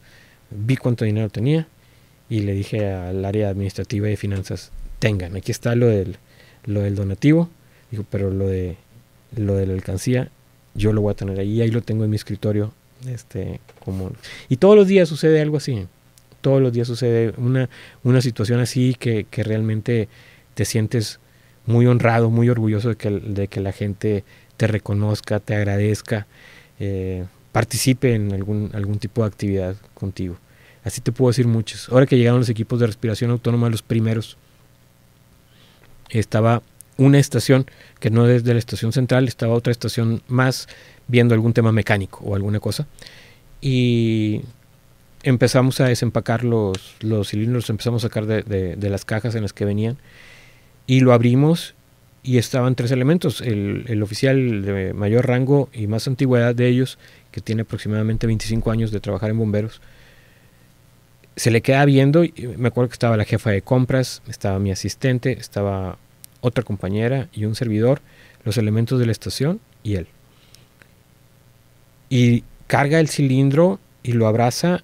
vi 0.51 0.75
cuánto 0.75 1.05
dinero 1.05 1.29
tenía 1.29 1.65
y 2.29 2.41
le 2.41 2.53
dije 2.53 2.91
al 2.91 3.23
área 3.23 3.49
administrativa 3.49 4.07
y 4.07 4.11
de 4.11 4.17
finanzas, 4.17 4.71
tengan, 4.99 5.35
aquí 5.35 5.51
está 5.51 5.75
lo 5.75 5.87
del, 5.87 6.17
lo 6.65 6.81
del 6.81 6.95
donativo, 6.95 7.49
dijo, 7.89 8.05
pero 8.09 8.29
lo 8.29 8.47
de 8.47 8.77
lo 9.35 9.55
de 9.55 9.65
la 9.65 9.73
alcancía, 9.73 10.29
yo 10.75 10.93
lo 10.93 11.01
voy 11.01 11.11
a 11.11 11.15
tener 11.15 11.39
ahí, 11.39 11.61
ahí 11.61 11.71
lo 11.71 11.81
tengo 11.81 12.03
en 12.03 12.11
mi 12.11 12.15
escritorio, 12.15 12.71
este, 13.07 13.59
como, 13.83 14.11
y 14.47 14.57
todos 14.57 14.75
los 14.75 14.87
días 14.87 15.09
sucede 15.09 15.41
algo 15.41 15.57
así, 15.57 15.87
todos 16.43 16.61
los 16.61 16.73
días 16.73 16.87
sucede 16.87 17.33
una, 17.37 17.69
una 18.03 18.21
situación 18.21 18.59
así 18.59 18.95
que, 18.99 19.25
que 19.31 19.43
realmente 19.43 20.09
te 20.53 20.65
sientes 20.65 21.19
muy 21.65 21.87
honrado, 21.87 22.29
muy 22.29 22.49
orgulloso 22.49 22.89
de 22.89 22.95
que, 22.97 23.09
de 23.09 23.47
que 23.47 23.61
la 23.61 23.71
gente 23.71 24.25
te 24.57 24.67
reconozca, 24.67 25.39
te 25.39 25.55
agradezca, 25.55 26.27
eh, 26.79 27.23
participe 27.53 28.13
en 28.13 28.33
algún, 28.33 28.71
algún 28.73 28.99
tipo 28.99 29.21
de 29.21 29.27
actividad 29.27 29.75
contigo. 29.93 30.35
Así 30.83 30.99
te 30.99 31.13
puedo 31.13 31.29
decir 31.29 31.47
muchos. 31.47 31.87
Ahora 31.89 32.05
que 32.05 32.17
llegaron 32.17 32.39
los 32.41 32.49
equipos 32.49 32.77
de 32.81 32.87
respiración 32.87 33.31
autónoma, 33.31 33.69
los 33.69 33.81
primeros, 33.81 34.37
estaba 36.09 36.61
una 36.97 37.19
estación 37.19 37.65
que 38.01 38.09
no 38.09 38.25
desde 38.25 38.51
la 38.51 38.59
estación 38.59 38.91
central, 38.91 39.29
estaba 39.29 39.53
otra 39.53 39.71
estación 39.71 40.21
más 40.27 40.67
viendo 41.07 41.33
algún 41.33 41.53
tema 41.53 41.71
mecánico 41.71 42.19
o 42.25 42.35
alguna 42.35 42.59
cosa. 42.59 42.85
Y 43.61 44.41
empezamos 45.23 45.79
a 45.79 45.85
desempacar 45.85 46.43
los, 46.43 46.95
los 46.99 47.29
cilindros, 47.29 47.69
empezamos 47.69 48.03
a 48.03 48.09
sacar 48.09 48.25
de, 48.25 48.75
de, 48.75 48.89
las 48.89 49.05
cajas 49.05 49.35
en 49.35 49.41
las 49.41 49.53
que 49.53 49.65
venían 49.65 49.97
y 50.85 50.99
lo 50.99 51.13
abrimos 51.13 51.75
y 52.21 52.37
estaban 52.37 52.75
tres 52.75 52.91
elementos. 52.91 53.41
El, 53.41 53.85
el, 53.87 54.03
oficial 54.03 54.63
de 54.63 54.93
mayor 54.93 55.27
rango 55.27 55.69
y 55.73 55.87
más 55.87 56.07
antigüedad 56.07 56.53
de 56.53 56.67
ellos, 56.67 56.99
que 57.31 57.41
tiene 57.41 57.63
aproximadamente 57.63 58.27
25 58.27 58.69
años 58.69 58.91
de 58.91 58.99
trabajar 58.99 59.29
en 59.29 59.39
bomberos, 59.39 59.81
se 61.35 61.51
le 61.51 61.61
queda 61.61 61.83
viendo, 61.85 62.23
me 62.57 62.67
acuerdo 62.67 62.89
que 62.89 62.93
estaba 62.93 63.17
la 63.17 63.25
jefa 63.25 63.49
de 63.49 63.61
compras, 63.61 64.21
estaba 64.27 64.59
mi 64.59 64.71
asistente, 64.71 65.31
estaba 65.31 65.97
otra 66.41 66.63
compañera 66.63 67.27
y 67.33 67.45
un 67.45 67.55
servidor, 67.55 68.01
los 68.43 68.57
elementos 68.57 68.99
de 68.99 69.05
la 69.05 69.13
estación 69.13 69.59
y 69.81 69.95
él. 69.95 70.07
Y 72.09 72.43
carga 72.67 72.99
el 72.99 73.07
cilindro 73.07 73.79
y 74.03 74.11
lo 74.11 74.27
abraza 74.27 74.83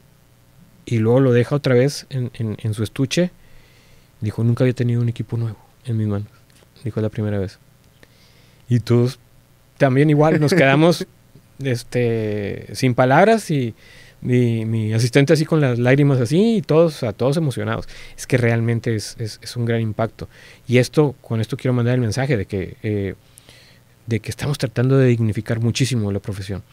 y 0.89 0.97
luego 0.97 1.19
lo 1.19 1.31
deja 1.31 1.55
otra 1.55 1.75
vez 1.75 2.07
en, 2.09 2.73
su 2.73 2.81
estuche. 2.81 3.29
Dijo, 4.21 4.43
nunca 4.43 4.63
había 4.63 4.73
tenido 4.73 5.01
un 5.01 5.07
equipo 5.07 5.37
nuevo 5.37 5.57
en 5.85 5.97
mis 5.97 6.07
manos. 6.07 6.27
Dijo 6.83 6.99
la 6.99 7.09
primera 7.09 7.37
vez. 7.37 7.59
Y 8.67 8.79
todos 8.79 9.19
también 9.77 10.09
igual 10.09 10.39
nos 10.41 10.51
quedamos 10.51 11.05
este, 11.63 12.69
sin 12.73 12.95
palabras 12.95 13.51
y 13.51 13.75
mi, 14.21 14.65
mi, 14.65 14.91
asistente 14.93 15.31
así 15.31 15.45
con 15.45 15.61
las 15.61 15.77
lágrimas 15.77 16.19
así 16.19 16.57
y 16.57 16.61
todos, 16.63 17.03
a 17.03 17.13
todos 17.13 17.37
emocionados. 17.37 17.87
Es 18.17 18.25
que 18.25 18.37
realmente 18.37 18.95
es, 18.95 19.15
es, 19.19 19.55
un 19.55 19.65
gran 19.65 19.81
impacto. 19.81 20.27
Y 20.67 20.79
esto, 20.79 21.15
con 21.21 21.39
esto 21.39 21.55
quiero 21.55 21.73
mandar 21.75 21.93
el 21.93 22.01
mensaje 22.01 22.35
de 22.35 22.47
que, 22.47 22.77
eh, 22.81 23.13
de 24.07 24.19
que 24.21 24.31
estamos 24.31 24.57
tratando 24.57 24.97
de 24.97 25.05
dignificar 25.05 25.59
muchísimo 25.59 26.11
la 26.11 26.19
profesión, 26.19 26.63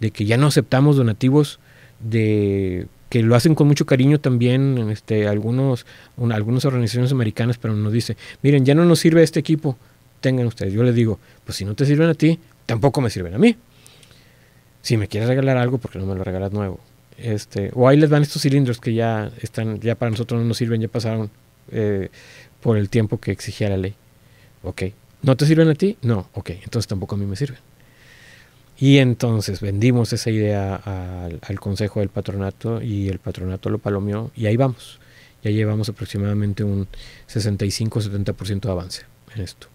de 0.00 0.12
que 0.12 0.24
ya 0.24 0.38
no 0.38 0.46
aceptamos 0.46 0.96
donativos 0.96 1.60
de 2.00 2.86
que 3.08 3.22
lo 3.22 3.34
hacen 3.34 3.54
con 3.54 3.68
mucho 3.68 3.86
cariño 3.86 4.18
también 4.20 4.90
este, 4.90 5.28
algunos, 5.28 5.86
algunas 6.16 6.64
organizaciones 6.64 7.12
americanas, 7.12 7.58
pero 7.58 7.74
nos 7.74 7.92
dice, 7.92 8.16
miren, 8.42 8.64
ya 8.64 8.74
no 8.74 8.84
nos 8.84 8.98
sirve 8.98 9.22
este 9.22 9.40
equipo, 9.40 9.76
tengan 10.20 10.46
ustedes. 10.46 10.72
Yo 10.72 10.82
les 10.82 10.94
digo, 10.94 11.18
pues 11.44 11.56
si 11.56 11.64
no 11.64 11.74
te 11.74 11.86
sirven 11.86 12.08
a 12.08 12.14
ti, 12.14 12.38
tampoco 12.66 13.00
me 13.00 13.10
sirven 13.10 13.34
a 13.34 13.38
mí. 13.38 13.56
Si 14.82 14.96
me 14.96 15.08
quieres 15.08 15.28
regalar 15.28 15.56
algo, 15.56 15.78
porque 15.78 15.98
no 15.98 16.06
me 16.06 16.14
lo 16.14 16.24
regalas 16.24 16.52
nuevo? 16.52 16.80
Este, 17.18 17.70
o 17.74 17.88
ahí 17.88 17.96
les 17.96 18.10
dan 18.10 18.22
estos 18.22 18.42
cilindros 18.42 18.80
que 18.80 18.92
ya 18.94 19.30
están, 19.40 19.80
ya 19.80 19.94
para 19.94 20.10
nosotros 20.10 20.40
no 20.40 20.46
nos 20.46 20.56
sirven, 20.58 20.80
ya 20.80 20.88
pasaron 20.88 21.30
eh, 21.70 22.10
por 22.60 22.76
el 22.76 22.90
tiempo 22.90 23.18
que 23.18 23.30
exigía 23.30 23.68
la 23.68 23.76
ley. 23.76 23.94
Ok. 24.62 24.82
¿No 25.22 25.36
te 25.36 25.46
sirven 25.46 25.68
a 25.68 25.74
ti? 25.74 25.96
No. 26.02 26.28
Ok. 26.34 26.50
Entonces 26.50 26.86
tampoco 26.86 27.14
a 27.14 27.18
mí 27.18 27.26
me 27.26 27.36
sirven. 27.36 27.58
Y 28.78 28.98
entonces 28.98 29.60
vendimos 29.60 30.12
esa 30.12 30.30
idea 30.30 30.76
al, 30.76 31.60
consejo 31.60 32.00
del 32.00 32.10
patronato 32.10 32.82
y 32.82 33.08
el 33.08 33.18
patronato 33.18 33.70
lo 33.70 33.78
palomeó 33.78 34.30
y 34.36 34.46
ahí 34.46 34.56
vamos. 34.56 35.00
Ya 35.42 35.50
llevamos 35.50 35.88
aproximadamente 35.88 36.64
un 36.64 36.88
65-70% 37.28 38.60
de 38.60 38.70
avance 38.70 39.02
en 39.34 39.42
esto. 39.42 39.68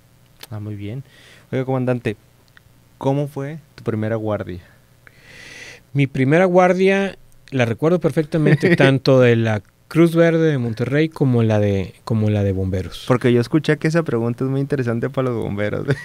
Ah, 0.49 0.59
muy 0.59 0.75
bien. 0.75 1.03
Oiga, 1.51 1.65
comandante, 1.65 2.17
¿Cómo 3.01 3.27
fue 3.27 3.57
tu 3.73 3.83
primera 3.83 4.15
guardia? 4.15 4.61
Mi 5.91 6.05
primera 6.05 6.45
guardia 6.45 7.17
la 7.49 7.65
recuerdo 7.65 7.99
perfectamente 7.99 8.75
tanto 8.77 9.19
de 9.19 9.35
la 9.35 9.63
Cruz 9.87 10.15
Verde 10.15 10.51
de 10.51 10.59
Monterrey 10.59 11.09
como 11.09 11.41
la 11.41 11.57
de 11.57 11.95
como 12.03 12.29
la 12.29 12.43
de 12.43 12.51
bomberos. 12.51 13.05
Porque 13.07 13.33
yo 13.33 13.41
escuché 13.41 13.77
que 13.77 13.87
esa 13.87 14.03
pregunta 14.03 14.43
es 14.43 14.51
muy 14.51 14.61
interesante 14.61 15.09
para 15.09 15.29
los 15.29 15.43
bomberos. 15.43 15.87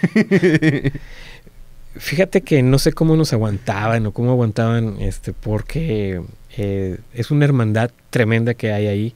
Fíjate 1.99 2.43
que 2.43 2.63
no 2.63 2.79
sé 2.79 2.93
cómo 2.93 3.17
nos 3.17 3.33
aguantaban 3.33 4.07
o 4.07 4.13
cómo 4.13 4.33
aguantaban, 4.33 5.01
este, 5.01 5.33
porque 5.33 6.23
eh, 6.57 6.99
es 7.15 7.31
una 7.31 7.45
hermandad 7.45 7.91
tremenda 8.11 8.55
que 8.55 8.73
hay 8.73 8.87
ahí. 8.87 9.15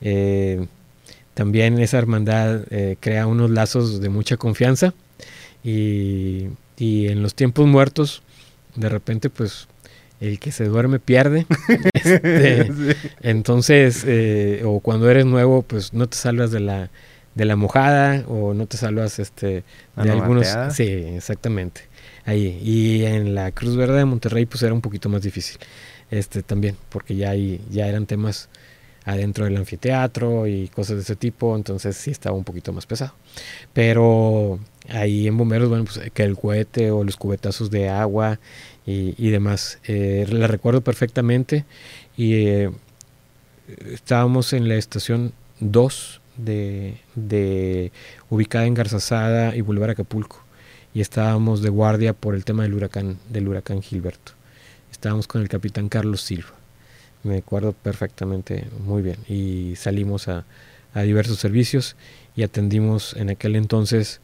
Eh, 0.00 0.66
también 1.34 1.78
esa 1.78 1.98
hermandad 1.98 2.62
eh, 2.70 2.96
crea 3.00 3.26
unos 3.26 3.50
lazos 3.50 4.00
de 4.00 4.08
mucha 4.08 4.36
confianza 4.36 4.94
y, 5.62 6.48
y, 6.78 7.08
en 7.08 7.22
los 7.22 7.34
tiempos 7.34 7.66
muertos, 7.66 8.22
de 8.74 8.88
repente, 8.88 9.28
pues 9.30 9.68
el 10.20 10.38
que 10.38 10.52
se 10.52 10.64
duerme 10.64 10.98
pierde. 10.98 11.46
Este, 12.06 12.70
entonces, 13.20 14.04
eh, 14.06 14.62
o 14.64 14.78
cuando 14.78 15.10
eres 15.10 15.26
nuevo, 15.26 15.62
pues 15.62 15.92
no 15.92 16.08
te 16.08 16.16
salvas 16.16 16.52
de 16.52 16.60
la, 16.60 16.88
de 17.34 17.44
la 17.44 17.56
mojada 17.56 18.24
o 18.28 18.54
no 18.54 18.66
te 18.66 18.76
salvas 18.76 19.18
este, 19.18 19.64
de 19.96 20.10
algunos... 20.10 20.46
Sí, 20.72 20.84
exactamente. 20.84 21.82
Ahí. 22.26 22.60
Y 22.62 23.04
en 23.04 23.34
la 23.34 23.52
Cruz 23.52 23.76
Verde 23.76 23.98
de 23.98 24.04
Monterrey, 24.04 24.46
pues 24.46 24.62
era 24.62 24.74
un 24.74 24.82
poquito 24.82 25.08
más 25.08 25.22
difícil. 25.22 25.58
Este 26.10 26.42
también, 26.42 26.76
porque 26.90 27.16
ya, 27.16 27.30
hay, 27.30 27.60
ya 27.70 27.86
eran 27.86 28.06
temas 28.06 28.48
adentro 29.04 29.44
del 29.44 29.56
anfiteatro 29.56 30.48
y 30.48 30.68
cosas 30.68 30.96
de 30.96 31.02
ese 31.02 31.14
tipo, 31.14 31.54
entonces 31.54 31.96
sí 31.96 32.10
estaba 32.10 32.36
un 32.36 32.42
poquito 32.42 32.72
más 32.72 32.86
pesado. 32.86 33.14
Pero 33.72 34.58
ahí 34.88 35.28
en 35.28 35.36
bomberos, 35.38 35.68
bueno, 35.68 35.84
pues 35.84 36.00
que 36.12 36.24
el 36.24 36.36
cohete 36.36 36.90
o 36.90 37.04
los 37.04 37.16
cubetazos 37.16 37.70
de 37.70 37.88
agua 37.88 38.40
y, 38.84 39.30
demás. 39.30 39.78
Eh, 39.86 40.26
la 40.28 40.46
recuerdo 40.46 40.80
perfectamente 40.80 41.64
y 42.16 42.34
eh, 42.34 42.70
estábamos 43.92 44.52
en 44.52 44.68
la 44.68 44.76
estación 44.76 45.32
2 45.60 46.20
de, 46.36 46.98
de, 47.14 47.92
ubicada 48.28 48.66
en 48.66 48.74
Garzazada 48.74 49.56
y 49.56 49.60
Boulevard 49.60 49.90
Acapulco 49.90 50.45
y 50.96 51.02
estábamos 51.02 51.60
de 51.60 51.68
guardia 51.68 52.14
por 52.14 52.34
el 52.34 52.46
tema 52.46 52.62
del 52.62 52.72
huracán 52.72 53.18
del 53.28 53.46
huracán 53.48 53.82
Gilberto. 53.82 54.32
Estábamos 54.90 55.26
con 55.26 55.42
el 55.42 55.48
capitán 55.50 55.90
Carlos 55.90 56.22
Silva. 56.22 56.54
Me 57.22 57.36
acuerdo 57.36 57.74
perfectamente 57.74 58.66
muy 58.82 59.02
bien 59.02 59.18
y 59.28 59.76
salimos 59.76 60.26
a, 60.28 60.46
a 60.94 61.02
diversos 61.02 61.38
servicios 61.38 61.96
y 62.34 62.44
atendimos 62.44 63.12
en 63.12 63.28
aquel 63.28 63.56
entonces 63.56 64.22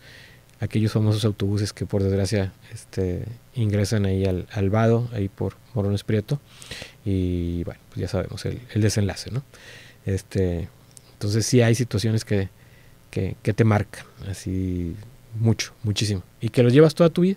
aquellos 0.61 0.93
famosos 0.93 1.27
autobuses 1.27 1.75
que 1.75 1.85
por 1.85 2.03
desgracia 2.03 2.55
este, 2.73 3.27
ingresan 3.55 4.07
ahí 4.07 4.25
al, 4.25 4.47
al 4.51 4.71
vado, 4.71 5.11
ahí 5.13 5.29
por 5.29 5.57
Morones 5.75 6.05
Prieto, 6.05 6.41
y 7.05 7.65
bueno, 7.65 7.81
pues 7.91 8.01
ya 8.01 8.09
sabemos 8.09 8.47
el, 8.47 8.63
el, 8.73 8.81
desenlace, 8.81 9.31
¿no? 9.31 9.43
Este, 10.07 10.71
entonces 11.13 11.45
sí 11.45 11.61
hay 11.61 11.75
situaciones 11.75 12.25
que, 12.25 12.49
que, 13.11 13.37
que, 13.43 13.53
te 13.53 13.65
marcan, 13.65 14.07
así 14.27 14.97
mucho, 15.35 15.73
muchísimo, 15.83 16.23
y 16.41 16.49
que 16.49 16.63
los 16.63 16.73
llevas 16.73 16.95
toda 16.95 17.11
tu 17.11 17.23
vida. 17.23 17.37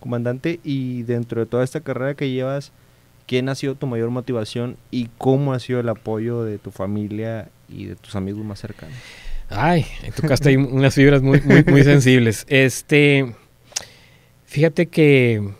Comandante, 0.00 0.60
y 0.62 1.02
dentro 1.02 1.40
de 1.40 1.46
toda 1.46 1.64
esta 1.64 1.80
carrera 1.80 2.14
que 2.14 2.30
llevas, 2.30 2.72
¿quién 3.26 3.48
ha 3.48 3.54
sido 3.54 3.74
tu 3.74 3.86
mayor 3.86 4.10
motivación 4.10 4.76
y 4.90 5.08
cómo 5.18 5.52
ha 5.52 5.58
sido 5.58 5.80
el 5.80 5.88
apoyo 5.88 6.44
de 6.44 6.58
tu 6.58 6.70
familia 6.70 7.48
y 7.68 7.86
de 7.86 7.96
tus 7.96 8.14
amigos 8.14 8.44
más 8.44 8.60
cercanos? 8.60 8.96
Ay, 9.48 9.86
tocaste 10.14 10.50
ahí 10.50 10.56
unas 10.56 10.94
fibras 10.94 11.22
muy, 11.22 11.40
muy, 11.42 11.64
muy 11.64 11.84
sensibles. 11.84 12.44
Este, 12.48 13.34
fíjate 14.46 14.86
que 14.86 15.50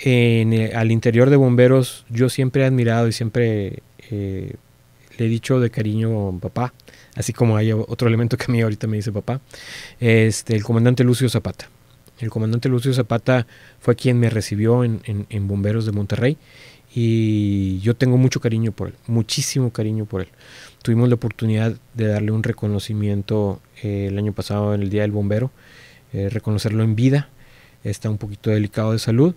en 0.00 0.76
al 0.76 0.90
interior 0.90 1.30
de 1.30 1.36
bomberos 1.36 2.06
yo 2.08 2.28
siempre 2.28 2.62
he 2.62 2.66
admirado 2.66 3.06
y 3.06 3.12
siempre 3.12 3.82
eh, 4.10 4.54
le 5.20 5.26
he 5.26 5.28
dicho 5.28 5.60
de 5.60 5.70
cariño 5.70 6.38
papá, 6.40 6.72
así 7.14 7.34
como 7.34 7.58
hay 7.58 7.72
otro 7.72 8.08
elemento 8.08 8.38
que 8.38 8.44
a 8.48 8.52
mí 8.52 8.62
ahorita 8.62 8.86
me 8.86 8.96
dice 8.96 9.12
papá, 9.12 9.42
este, 10.00 10.56
el 10.56 10.64
comandante 10.64 11.04
Lucio 11.04 11.28
Zapata. 11.28 11.68
El 12.20 12.30
comandante 12.30 12.70
Lucio 12.70 12.92
Zapata 12.94 13.46
fue 13.80 13.96
quien 13.96 14.18
me 14.18 14.30
recibió 14.30 14.82
en, 14.82 15.02
en, 15.04 15.48
Bomberos 15.48 15.84
de 15.84 15.92
Monterrey 15.92 16.38
y 16.94 17.80
yo 17.80 17.94
tengo 17.94 18.16
mucho 18.16 18.40
cariño 18.40 18.72
por 18.72 18.88
él, 18.88 18.94
muchísimo 19.06 19.70
cariño 19.72 20.06
por 20.06 20.22
él. 20.22 20.28
Tuvimos 20.82 21.10
la 21.10 21.16
oportunidad 21.16 21.76
de 21.92 22.06
darle 22.06 22.32
un 22.32 22.42
reconocimiento 22.42 23.60
eh, 23.82 24.06
el 24.08 24.16
año 24.16 24.32
pasado 24.32 24.74
en 24.74 24.80
el 24.80 24.88
Día 24.88 25.02
del 25.02 25.12
Bombero, 25.12 25.50
eh, 26.14 26.30
reconocerlo 26.30 26.82
en 26.82 26.96
vida, 26.96 27.28
está 27.84 28.08
un 28.08 28.16
poquito 28.16 28.48
delicado 28.48 28.92
de 28.92 28.98
salud. 28.98 29.34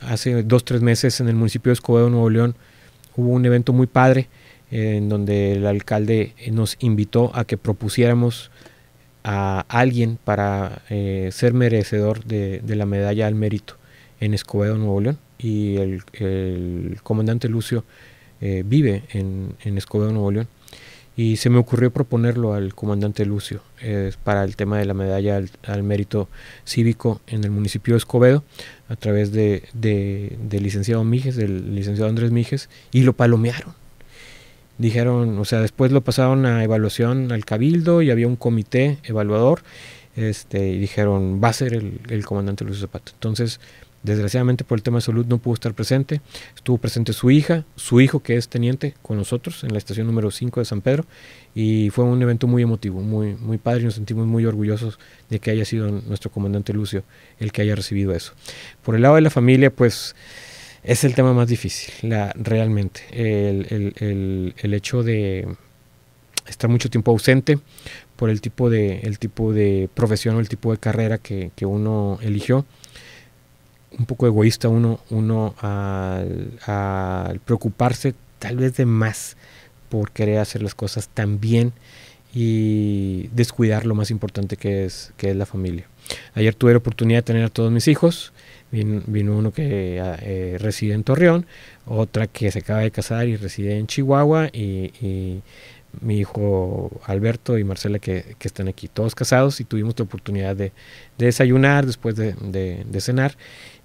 Hace 0.00 0.42
dos, 0.42 0.64
tres 0.64 0.82
meses 0.82 1.20
en 1.20 1.28
el 1.28 1.36
municipio 1.36 1.70
de 1.70 1.74
Escobedo, 1.74 2.10
Nuevo 2.10 2.30
León, 2.30 2.56
hubo 3.16 3.30
un 3.30 3.44
evento 3.44 3.72
muy 3.72 3.86
padre 3.86 4.28
en 4.70 5.08
donde 5.08 5.52
el 5.52 5.66
alcalde 5.66 6.34
nos 6.50 6.76
invitó 6.80 7.32
a 7.34 7.44
que 7.44 7.56
propusiéramos 7.56 8.50
a 9.24 9.64
alguien 9.68 10.18
para 10.22 10.82
eh, 10.88 11.30
ser 11.32 11.52
merecedor 11.52 12.24
de, 12.24 12.62
la 12.64 12.86
medalla 12.86 13.26
al 13.26 13.34
mérito 13.34 13.76
en 14.20 14.34
Escobedo, 14.34 14.76
Nuevo 14.78 15.00
León 15.00 15.18
y 15.38 15.76
el, 15.76 16.98
comandante 17.02 17.48
Lucio 17.48 17.84
eh, 18.40 18.62
vive 18.64 19.02
en, 19.10 19.56
Escobedo, 19.76 20.12
Nuevo 20.12 20.30
León. 20.30 20.48
Y 21.20 21.36
se 21.36 21.50
me 21.50 21.58
ocurrió 21.58 21.90
proponerlo 21.90 22.54
al 22.54 22.74
comandante 22.74 23.26
Lucio 23.26 23.60
eh, 23.82 24.10
para 24.24 24.42
el 24.42 24.56
tema 24.56 24.78
de 24.78 24.86
la 24.86 24.94
medalla 24.94 25.38
al, 25.66 25.82
mérito 25.82 26.30
cívico 26.64 27.20
en 27.26 27.44
el 27.44 27.50
municipio 27.50 27.92
de 27.92 27.98
Escobedo 27.98 28.42
a 28.88 28.96
través 28.96 29.30
de, 29.30 29.64
de, 29.74 30.38
del 30.42 30.62
licenciado 30.62 31.04
Mijes, 31.04 31.36
del 31.36 31.74
licenciado 31.74 32.08
Andrés 32.08 32.30
Mijes, 32.30 32.70
y 32.90 33.02
lo 33.02 33.12
palomearon. 33.12 33.74
Dijeron, 34.78 35.38
o 35.38 35.44
sea, 35.44 35.60
después 35.60 35.92
lo 35.92 36.00
pasaron 36.00 36.46
a 36.46 36.64
evaluación 36.64 37.32
al 37.32 37.44
cabildo 37.44 38.00
y 38.00 38.10
había 38.10 38.26
un 38.26 38.36
comité 38.36 38.96
evaluador 39.02 39.60
este, 40.16 40.70
y 40.70 40.78
dijeron, 40.78 41.38
va 41.44 41.48
a 41.48 41.52
ser 41.52 41.74
el, 41.74 42.00
el 42.08 42.24
comandante 42.24 42.64
Lucio 42.64 42.80
Zapata. 42.80 43.12
Entonces, 43.12 43.60
Desgraciadamente 44.02 44.64
por 44.64 44.78
el 44.78 44.82
tema 44.82 44.98
de 44.98 45.02
salud 45.02 45.26
no 45.26 45.38
pudo 45.38 45.54
estar 45.54 45.74
presente. 45.74 46.22
Estuvo 46.56 46.78
presente 46.78 47.12
su 47.12 47.30
hija, 47.30 47.64
su 47.76 48.00
hijo 48.00 48.20
que 48.20 48.36
es 48.36 48.48
teniente 48.48 48.94
con 49.02 49.18
nosotros 49.18 49.62
en 49.62 49.72
la 49.72 49.78
estación 49.78 50.06
número 50.06 50.30
5 50.30 50.60
de 50.60 50.64
San 50.64 50.80
Pedro 50.80 51.04
y 51.54 51.90
fue 51.90 52.04
un 52.04 52.22
evento 52.22 52.46
muy 52.46 52.62
emotivo, 52.62 53.02
muy, 53.02 53.34
muy 53.34 53.58
padre 53.58 53.82
y 53.82 53.84
nos 53.84 53.94
sentimos 53.94 54.26
muy 54.26 54.46
orgullosos 54.46 54.98
de 55.28 55.38
que 55.38 55.50
haya 55.50 55.66
sido 55.66 55.90
nuestro 55.90 56.30
comandante 56.30 56.72
Lucio 56.72 57.04
el 57.38 57.52
que 57.52 57.60
haya 57.62 57.74
recibido 57.74 58.14
eso. 58.14 58.32
Por 58.82 58.94
el 58.94 59.02
lado 59.02 59.16
de 59.16 59.20
la 59.20 59.30
familia, 59.30 59.70
pues 59.70 60.16
es 60.82 61.04
el 61.04 61.14
tema 61.14 61.34
más 61.34 61.48
difícil, 61.48 61.92
realmente. 62.36 63.02
El, 63.12 63.66
el, 63.68 63.94
el, 63.98 64.54
el 64.56 64.74
hecho 64.74 65.02
de 65.02 65.46
estar 66.46 66.70
mucho 66.70 66.88
tiempo 66.88 67.10
ausente 67.10 67.58
por 68.16 68.30
el 68.30 68.40
tipo 68.40 68.70
de, 68.70 69.00
el 69.00 69.18
tipo 69.18 69.52
de 69.52 69.88
profesión 69.92 70.36
o 70.36 70.40
el 70.40 70.48
tipo 70.48 70.72
de 70.72 70.78
carrera 70.78 71.18
que, 71.18 71.50
que 71.54 71.66
uno 71.66 72.18
eligió 72.22 72.64
un 74.00 74.06
poco 74.06 74.26
egoísta 74.26 74.68
uno, 74.68 74.98
uno 75.10 75.54
al, 75.60 77.38
preocuparse 77.44 78.14
tal 78.38 78.56
vez 78.56 78.74
de 78.76 78.86
más 78.86 79.36
por 79.90 80.10
querer 80.10 80.38
hacer 80.38 80.62
las 80.62 80.74
cosas 80.74 81.08
tan 81.08 81.38
bien 81.38 81.74
y 82.32 83.28
descuidar 83.34 83.84
lo 83.84 83.94
más 83.94 84.10
importante 84.10 84.56
que 84.56 84.86
es, 84.86 85.12
que 85.18 85.30
es 85.30 85.36
la 85.36 85.44
familia. 85.44 85.86
Ayer 86.34 86.54
tuve 86.54 86.72
la 86.72 86.78
oportunidad 86.78 87.18
de 87.18 87.24
tener 87.24 87.44
a 87.44 87.50
todos 87.50 87.70
mis 87.70 87.88
hijos. 87.88 88.32
Vino, 88.72 89.36
uno 89.36 89.50
que 89.52 89.98
eh, 90.00 90.56
reside 90.58 90.94
en 90.94 91.04
Torreón, 91.04 91.44
otra 91.84 92.26
que 92.26 92.50
se 92.50 92.60
acaba 92.60 92.80
de 92.80 92.90
casar 92.90 93.28
y 93.28 93.36
reside 93.36 93.76
en 93.76 93.86
Chihuahua 93.86 94.48
y 94.52 95.42
mi 96.00 96.18
hijo 96.18 96.90
Alberto 97.04 97.58
y 97.58 97.64
Marcela 97.64 97.98
que, 97.98 98.36
que, 98.38 98.48
están 98.48 98.68
aquí, 98.68 98.88
todos 98.88 99.14
casados 99.14 99.60
y 99.60 99.64
tuvimos 99.64 99.98
la 99.98 100.04
oportunidad 100.04 100.56
de, 100.56 100.72
de 101.18 101.26
desayunar 101.26 101.86
después 101.86 102.16
de, 102.16 102.34
de, 102.34 103.00
cenar 103.00 103.36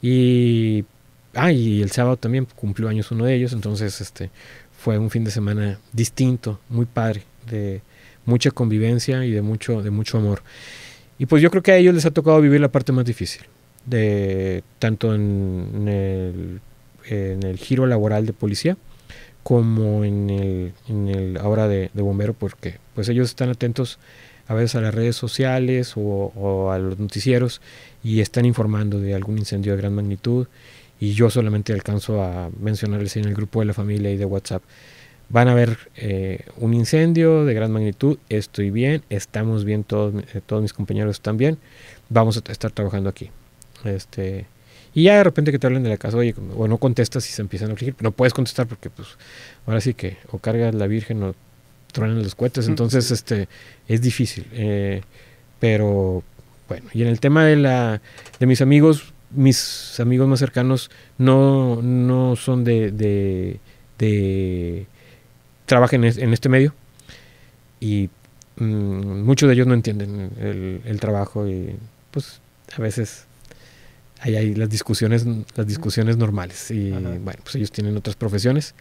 y, 0.02 0.86
ah, 1.34 1.52
y 1.52 1.82
el 1.82 1.92
sábado 1.92 2.18
también 2.18 2.48
cumplió 2.56 2.90
años 2.90 3.12
uno 3.12 3.26
de 3.26 3.36
ellos, 3.36 3.54
entonces 3.54 4.02
este 4.02 4.30
fue 4.78 4.98
un 4.98 5.10
fin 5.10 5.24
de 5.24 5.32
semana 5.32 5.80
distinto, 5.94 6.60
muy 6.70 6.86
padre, 6.86 7.24
de 7.50 7.82
mucha 8.26 8.52
convivencia 8.52 9.26
y 9.26 9.32
de 9.32 9.42
mucho, 9.42 9.82
de 9.82 9.90
mucho 9.90 10.18
amor. 10.18 10.44
Y 11.18 11.26
pues 11.26 11.42
yo 11.42 11.50
creo 11.50 11.64
que 11.64 11.72
a 11.72 11.78
ellos 11.78 11.96
les 11.96 12.06
ha 12.06 12.12
tocado 12.12 12.40
vivir 12.42 12.62
la 12.62 12.68
parte 12.68 12.92
más 12.92 13.06
difícil, 13.06 13.44
de 13.86 14.64
tanto 14.80 15.16
en, 15.16 15.70
en 15.74 15.88
el, 15.88 16.62
en 17.10 17.44
el 17.44 17.58
giro 17.58 17.88
laboral 17.88 18.26
de 18.26 18.34
policía, 18.34 18.78
como 19.46 20.04
en 20.04 20.32
el, 20.32 20.74
en 20.88 21.08
el 21.08 21.38
ahora 21.38 21.68
de, 21.68 21.92
de, 21.94 22.02
bombero, 22.02 22.34
porque 22.34 22.80
pues 22.96 23.10
ellos 23.10 23.30
están 23.30 23.50
atentos 23.50 24.00
a 24.48 24.56
veces 24.56 24.74
a 24.74 24.82
las 24.82 24.96
redes 24.96 25.16
sociales 25.16 25.94
o, 25.96 26.72
a 26.72 26.80
los 26.80 26.98
noticieros 26.98 27.62
y 28.04 28.22
están 28.22 28.46
informando 28.46 29.00
de 29.00 29.14
algún 29.14 29.38
incendio 29.38 29.74
de 29.74 29.78
gran 29.78 29.94
magnitud 29.94 30.48
y 31.00 31.14
yo 31.14 31.30
solamente 31.30 31.74
alcanzo 31.74 32.24
a 32.24 32.50
mencionarles 32.60 33.18
en 33.18 33.26
el 33.26 33.36
grupo 33.36 33.60
de 33.60 33.68
la 33.68 33.74
familia 33.76 34.10
y 34.10 34.18
de 34.18 34.26
WhatsApp. 34.26 34.64
van 35.30 35.48
a 35.48 35.52
haber 35.52 35.78
eh, 35.96 36.44
un 36.58 36.74
incendio 36.74 37.46
de 37.46 37.54
gran 37.54 37.72
magnitud, 37.72 38.18
estoy 38.30 38.72
bien, 38.72 39.04
estamos 39.12 39.64
bien, 39.64 39.84
todos, 39.84 40.24
eh, 40.34 40.42
todos 40.44 40.64
mis 40.64 40.74
compañeros 40.74 41.18
están 41.18 41.38
bien, 41.38 41.60
vamos 42.10 42.36
a 42.36 42.52
estar 42.52 42.72
trabajando 42.72 43.12
aquí. 43.12 43.30
Este, 43.84 44.48
y 44.96 45.04
ya 45.04 45.18
de 45.18 45.26
repente 45.26 45.52
que 45.52 45.60
te 45.60 45.68
hablen 45.68 45.84
de 45.84 45.90
la 45.90 45.98
casa, 45.98 46.16
oye, 46.16 46.34
o 46.56 46.70
no 46.70 46.78
contestas 46.78 47.30
y 47.30 47.34
se 47.34 47.42
empiezan 47.42 47.70
a 47.70 47.74
afligir, 47.74 47.96
no 48.00 48.12
puedes 48.12 48.34
contestar 48.34 48.66
porque 48.66 48.90
pues 48.90 49.10
ahora 49.68 49.82
sí 49.82 49.94
que 49.94 50.16
o 50.32 50.40
cargas 50.40 50.74
la 50.74 50.88
Virgen 50.88 51.22
o 51.22 51.36
truenan 51.92 52.24
los 52.24 52.34
cohetes, 52.34 52.70
entonces 52.70 53.12
este 53.12 53.50
es 53.90 54.02
difícil. 54.02 54.48
Eh, 54.54 55.02
pero 55.60 56.24
bueno, 56.70 56.88
y 56.94 57.02
en 57.02 57.10
el 57.10 57.20
tema 57.20 57.44
de 57.44 57.58
la 57.58 58.02
de 58.40 58.46
mis 58.46 58.62
amigos, 58.62 59.14
mis 59.32 60.00
amigos 60.00 60.30
más 60.30 60.40
cercanos 60.40 60.90
no, 61.18 61.82
no 61.82 62.38
son 62.38 62.64
de, 62.64 62.92
de, 62.92 63.60
de 64.00 64.88
trabajan 65.66 66.06
en, 66.06 66.34
este 66.34 66.48
medio 66.48 66.74
y 67.82 68.10
mm, 68.56 69.24
muchos 69.24 69.48
de 69.50 69.56
ellos 69.56 69.68
no 69.68 69.74
entienden 69.74 70.32
el, 70.40 70.82
el, 70.86 71.00
trabajo 71.02 71.50
y 71.50 71.76
pues 72.12 72.40
a 72.78 72.82
veces 72.82 73.26
hay, 74.26 74.36
hay 74.36 74.56
las 74.56 74.70
discusiones 74.70 75.26
las 75.56 75.68
discusiones 75.68 76.18
normales 76.18 76.72
y 76.72 76.90
bueno 76.92 77.40
pues 77.44 77.56
ellos 77.56 77.72
tienen 77.72 77.96
otras 77.96 78.16
profesiones 78.16 78.74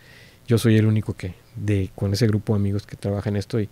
yo 0.46 0.58
soy 0.58 0.76
el 0.76 0.86
único 0.86 1.14
que 1.14 1.34
de 1.56 1.90
con 1.94 2.12
ese 2.12 2.26
grupo 2.26 2.54
de 2.54 2.60
amigos 2.60 2.86
que 2.86 2.96
trabajan 2.96 3.34
en 3.34 3.38
esto 3.38 3.60
y 3.60 3.68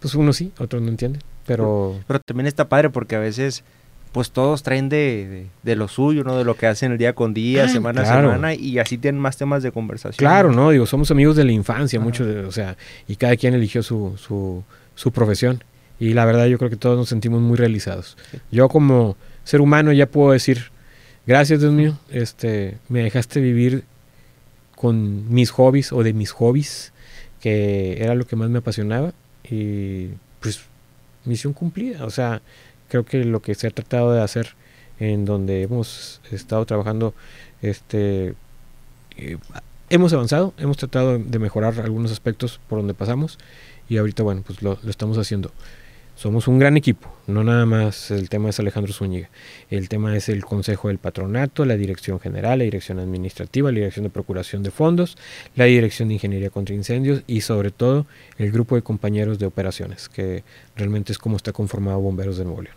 pues 0.00 0.14
unos 0.14 0.36
sí 0.36 0.52
otros 0.58 0.82
no 0.82 0.88
entienden 0.88 1.22
pero 1.46 2.00
pero 2.06 2.18
también 2.20 2.46
está 2.46 2.68
padre 2.68 2.90
porque 2.90 3.14
a 3.14 3.20
veces 3.20 3.62
pues 4.10 4.30
todos 4.30 4.62
traen 4.62 4.90
de, 4.90 5.46
de, 5.62 5.74
lo 5.74 5.88
suyo, 5.88 6.22
¿no? 6.22 6.36
De 6.36 6.44
lo 6.44 6.54
que 6.54 6.66
hacen 6.66 6.92
el 6.92 6.98
día 6.98 7.14
con 7.14 7.32
día, 7.32 7.64
ah, 7.64 7.68
semana 7.68 8.02
a 8.02 8.04
semana, 8.04 8.52
y 8.52 8.78
así 8.78 8.98
tienen 8.98 9.18
más 9.18 9.38
temas 9.38 9.62
de 9.62 9.72
conversación. 9.72 10.18
Claro, 10.18 10.52
¿no? 10.52 10.68
Digo, 10.68 10.84
somos 10.84 11.10
amigos 11.10 11.34
de 11.34 11.44
la 11.44 11.52
infancia, 11.52 11.98
muchos, 11.98 12.26
o 12.46 12.52
sea, 12.52 12.76
y 13.08 13.16
cada 13.16 13.36
quien 13.36 13.54
eligió 13.54 13.82
su, 13.82 14.12
su, 14.18 14.64
su, 14.94 15.12
profesión. 15.12 15.64
Y 15.98 16.12
la 16.12 16.26
verdad 16.26 16.44
yo 16.44 16.58
creo 16.58 16.68
que 16.68 16.76
todos 16.76 16.98
nos 16.98 17.08
sentimos 17.08 17.40
muy 17.40 17.56
realizados. 17.56 18.18
Yo 18.50 18.68
como 18.68 19.16
ser 19.44 19.62
humano 19.62 19.92
ya 19.92 20.06
puedo 20.06 20.32
decir, 20.32 20.72
gracias 21.26 21.60
Dios 21.60 21.72
mío, 21.72 21.98
este, 22.10 22.78
me 22.88 23.02
dejaste 23.02 23.40
vivir 23.40 23.84
con 24.76 25.32
mis 25.32 25.50
hobbies 25.50 25.92
o 25.92 26.02
de 26.02 26.12
mis 26.12 26.30
hobbies, 26.32 26.92
que 27.40 28.02
era 28.02 28.14
lo 28.14 28.26
que 28.26 28.36
más 28.36 28.50
me 28.50 28.58
apasionaba, 28.58 29.12
y 29.48 30.08
pues 30.40 30.60
misión 31.24 31.52
cumplida, 31.52 32.04
o 32.04 32.10
sea, 32.10 32.42
creo 32.88 33.04
que 33.04 33.24
lo 33.24 33.40
que 33.40 33.54
se 33.54 33.66
ha 33.66 33.70
tratado 33.70 34.12
de 34.12 34.22
hacer 34.22 34.54
en 34.98 35.24
donde 35.24 35.62
hemos 35.62 36.20
estado 36.30 36.64
trabajando, 36.66 37.14
este, 37.60 38.34
eh, 39.16 39.38
hemos 39.90 40.12
avanzado, 40.12 40.54
hemos 40.58 40.76
tratado 40.76 41.18
de 41.18 41.38
mejorar 41.38 41.80
algunos 41.80 42.12
aspectos 42.12 42.60
por 42.68 42.78
donde 42.78 42.94
pasamos 42.94 43.38
y 43.88 43.98
ahorita, 43.98 44.22
bueno, 44.22 44.42
pues 44.46 44.62
lo, 44.62 44.78
estamos 44.88 45.18
haciendo. 45.18 45.52
Somos 46.22 46.46
un 46.46 46.60
gran 46.60 46.76
equipo, 46.76 47.12
no 47.26 47.42
nada 47.42 47.66
más 47.66 48.12
el 48.12 48.28
tema 48.28 48.50
es 48.50 48.60
Alejandro 48.60 48.92
Zúñiga, 48.92 49.28
el 49.70 49.88
tema 49.88 50.16
es 50.16 50.28
el 50.28 50.44
Consejo 50.44 50.86
del 50.86 50.98
Patronato, 50.98 51.64
la 51.64 51.76
Dirección 51.76 52.20
General, 52.20 52.60
la 52.60 52.64
Dirección 52.64 53.00
Administrativa, 53.00 53.72
la 53.72 53.78
Dirección 53.78 54.04
de 54.04 54.10
Procuración 54.10 54.62
de 54.62 54.70
Fondos, 54.70 55.18
la 55.56 55.64
Dirección 55.64 56.06
de 56.06 56.14
Ingeniería 56.14 56.50
contra 56.50 56.76
Incendios 56.76 57.24
y 57.26 57.40
sobre 57.40 57.72
todo 57.72 58.06
el 58.38 58.52
grupo 58.52 58.76
de 58.76 58.82
compañeros 58.82 59.40
de 59.40 59.46
operaciones, 59.46 60.08
que 60.08 60.44
realmente 60.76 61.10
es 61.10 61.18
como 61.18 61.36
está 61.36 61.50
conformado 61.50 61.98
Bomberos 61.98 62.38
de 62.38 62.44
Nuevo 62.44 62.62
León. 62.62 62.76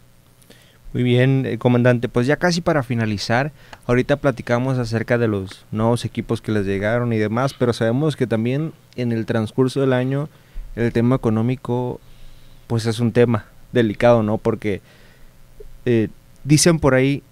Muy 0.93 1.03
bien, 1.03 1.45
eh, 1.45 1.60
comandante. 1.60 2.10
Pues 2.10 2.25
ya 2.25 2.38
casi 2.38 2.62
para 2.62 2.81
finalizar, 2.81 3.51
ahorita 3.86 4.15
platicamos 4.15 4.79
acerca 4.79 5.19
de 5.19 5.27
los 5.27 5.67
nuevos 5.69 6.03
equipos 6.03 6.41
que 6.41 6.51
les 6.51 6.65
llegaron 6.65 7.13
y 7.13 7.19
demás, 7.19 7.53
pero 7.53 7.73
sabemos 7.73 8.15
que 8.15 8.25
también 8.25 8.73
en 8.95 9.12
el 9.12 9.27
transcurso 9.27 9.81
del 9.81 9.93
año 9.93 10.29
el 10.75 10.91
tema 10.91 11.17
económico 11.17 12.01
pues 12.67 12.86
es 12.86 12.99
un 12.99 13.12
tema 13.12 13.45
delicado, 13.71 14.23
¿no? 14.23 14.38
Porque 14.38 14.82
eh, 15.86 16.10
dicen 16.43 16.80
por 16.80 16.93
ahí, 16.93 17.23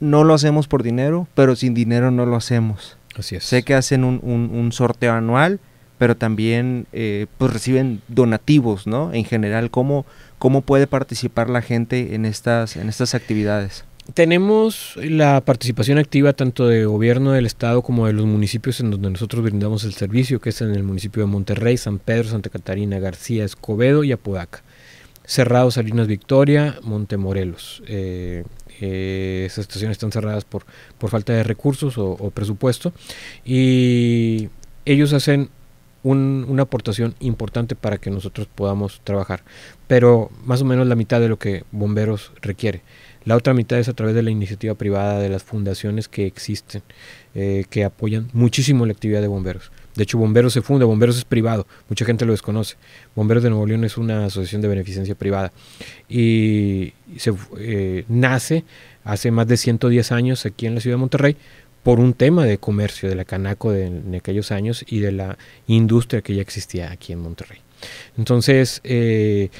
no 0.00 0.24
lo 0.24 0.34
hacemos 0.34 0.68
por 0.68 0.82
dinero, 0.82 1.26
pero 1.34 1.56
sin 1.56 1.74
dinero 1.74 2.10
no 2.10 2.26
lo 2.26 2.36
hacemos. 2.36 2.96
Así 3.16 3.36
es. 3.36 3.44
Sé 3.44 3.62
que 3.62 3.74
hacen 3.74 4.04
un, 4.04 4.20
un, 4.22 4.72
sorteo 4.72 5.12
anual, 5.12 5.58
pero 5.98 6.16
también 6.16 6.86
eh, 6.92 7.26
pues 7.36 7.52
reciben 7.52 8.00
donativos, 8.06 8.86
¿no? 8.86 9.12
En 9.12 9.24
general, 9.24 9.70
¿cómo, 9.70 10.06
¿Cómo 10.38 10.60
puede 10.60 10.86
participar 10.86 11.50
la 11.50 11.62
gente 11.62 12.14
en 12.14 12.24
estas, 12.24 12.76
en 12.76 12.88
estas 12.88 13.14
actividades? 13.14 13.84
Tenemos 14.14 14.94
la 14.96 15.42
participación 15.44 15.98
activa 15.98 16.32
tanto 16.32 16.66
de 16.66 16.86
gobierno 16.86 17.32
del 17.32 17.46
estado 17.46 17.82
como 17.82 18.06
de 18.06 18.14
los 18.14 18.26
municipios 18.26 18.80
en 18.80 18.90
donde 18.90 19.10
nosotros 19.10 19.42
brindamos 19.42 19.84
el 19.84 19.92
servicio, 19.92 20.40
que 20.40 20.48
es 20.48 20.60
en 20.60 20.74
el 20.74 20.82
municipio 20.82 21.22
de 21.22 21.26
Monterrey, 21.26 21.76
San 21.76 21.98
Pedro, 21.98 22.28
Santa 22.28 22.50
Catarina, 22.50 22.98
García, 22.98 23.44
Escobedo 23.44 24.04
y 24.04 24.12
Apodaca. 24.12 24.62
Cerrados 25.24 25.74
Salinas 25.74 26.06
Victoria, 26.06 26.78
Montemorelos. 26.82 27.82
Eh, 27.86 28.44
eh, 28.80 29.44
esas 29.46 29.62
estaciones 29.62 29.96
están 29.96 30.10
cerradas 30.10 30.44
por, 30.44 30.64
por 30.96 31.10
falta 31.10 31.34
de 31.34 31.42
recursos 31.42 31.98
o, 31.98 32.12
o 32.12 32.30
presupuesto 32.30 32.92
y 33.44 34.48
ellos 34.86 35.12
hacen 35.12 35.50
una 36.02 36.62
aportación 36.62 37.14
importante 37.20 37.74
para 37.74 37.98
que 37.98 38.10
nosotros 38.10 38.48
podamos 38.54 39.00
trabajar, 39.04 39.42
pero 39.86 40.30
más 40.44 40.62
o 40.62 40.64
menos 40.64 40.86
la 40.86 40.94
mitad 40.94 41.20
de 41.20 41.28
lo 41.28 41.38
que 41.38 41.64
bomberos 41.72 42.32
requiere. 42.40 42.82
La 43.24 43.36
otra 43.36 43.54
mitad 43.54 43.78
es 43.78 43.88
a 43.88 43.94
través 43.94 44.14
de 44.14 44.22
la 44.22 44.30
iniciativa 44.30 44.74
privada, 44.74 45.18
de 45.18 45.28
las 45.28 45.42
fundaciones 45.42 46.08
que 46.08 46.26
existen, 46.26 46.82
eh, 47.34 47.64
que 47.68 47.84
apoyan 47.84 48.28
muchísimo 48.32 48.86
la 48.86 48.92
actividad 48.92 49.20
de 49.20 49.28
bomberos. 49.28 49.70
De 49.98 50.04
hecho, 50.04 50.16
Bomberos 50.16 50.52
se 50.52 50.62
funda, 50.62 50.86
Bomberos 50.86 51.18
es 51.18 51.24
privado, 51.24 51.66
mucha 51.88 52.04
gente 52.04 52.24
lo 52.24 52.30
desconoce. 52.30 52.76
Bomberos 53.16 53.42
de 53.42 53.50
Nuevo 53.50 53.66
León 53.66 53.82
es 53.82 53.98
una 53.98 54.26
asociación 54.26 54.62
de 54.62 54.68
beneficencia 54.68 55.16
privada 55.16 55.52
y 56.08 56.92
se 57.16 57.34
eh, 57.58 58.04
nace 58.08 58.64
hace 59.02 59.32
más 59.32 59.48
de 59.48 59.56
110 59.56 60.12
años 60.12 60.46
aquí 60.46 60.66
en 60.66 60.76
la 60.76 60.80
ciudad 60.80 60.94
de 60.94 61.00
Monterrey 61.00 61.36
por 61.82 61.98
un 61.98 62.14
tema 62.14 62.44
de 62.44 62.58
comercio, 62.58 63.08
de 63.08 63.16
la 63.16 63.24
canaco 63.24 63.72
de, 63.72 64.16
aquellos 64.16 64.52
años 64.52 64.84
y 64.86 65.00
de 65.00 65.10
la 65.10 65.36
industria 65.66 66.22
que 66.22 66.36
ya 66.36 66.42
existía 66.42 66.92
aquí 66.92 67.12
en 67.12 67.18
Monterrey. 67.18 67.58
Entonces, 68.16 68.80
eh, 68.84 69.50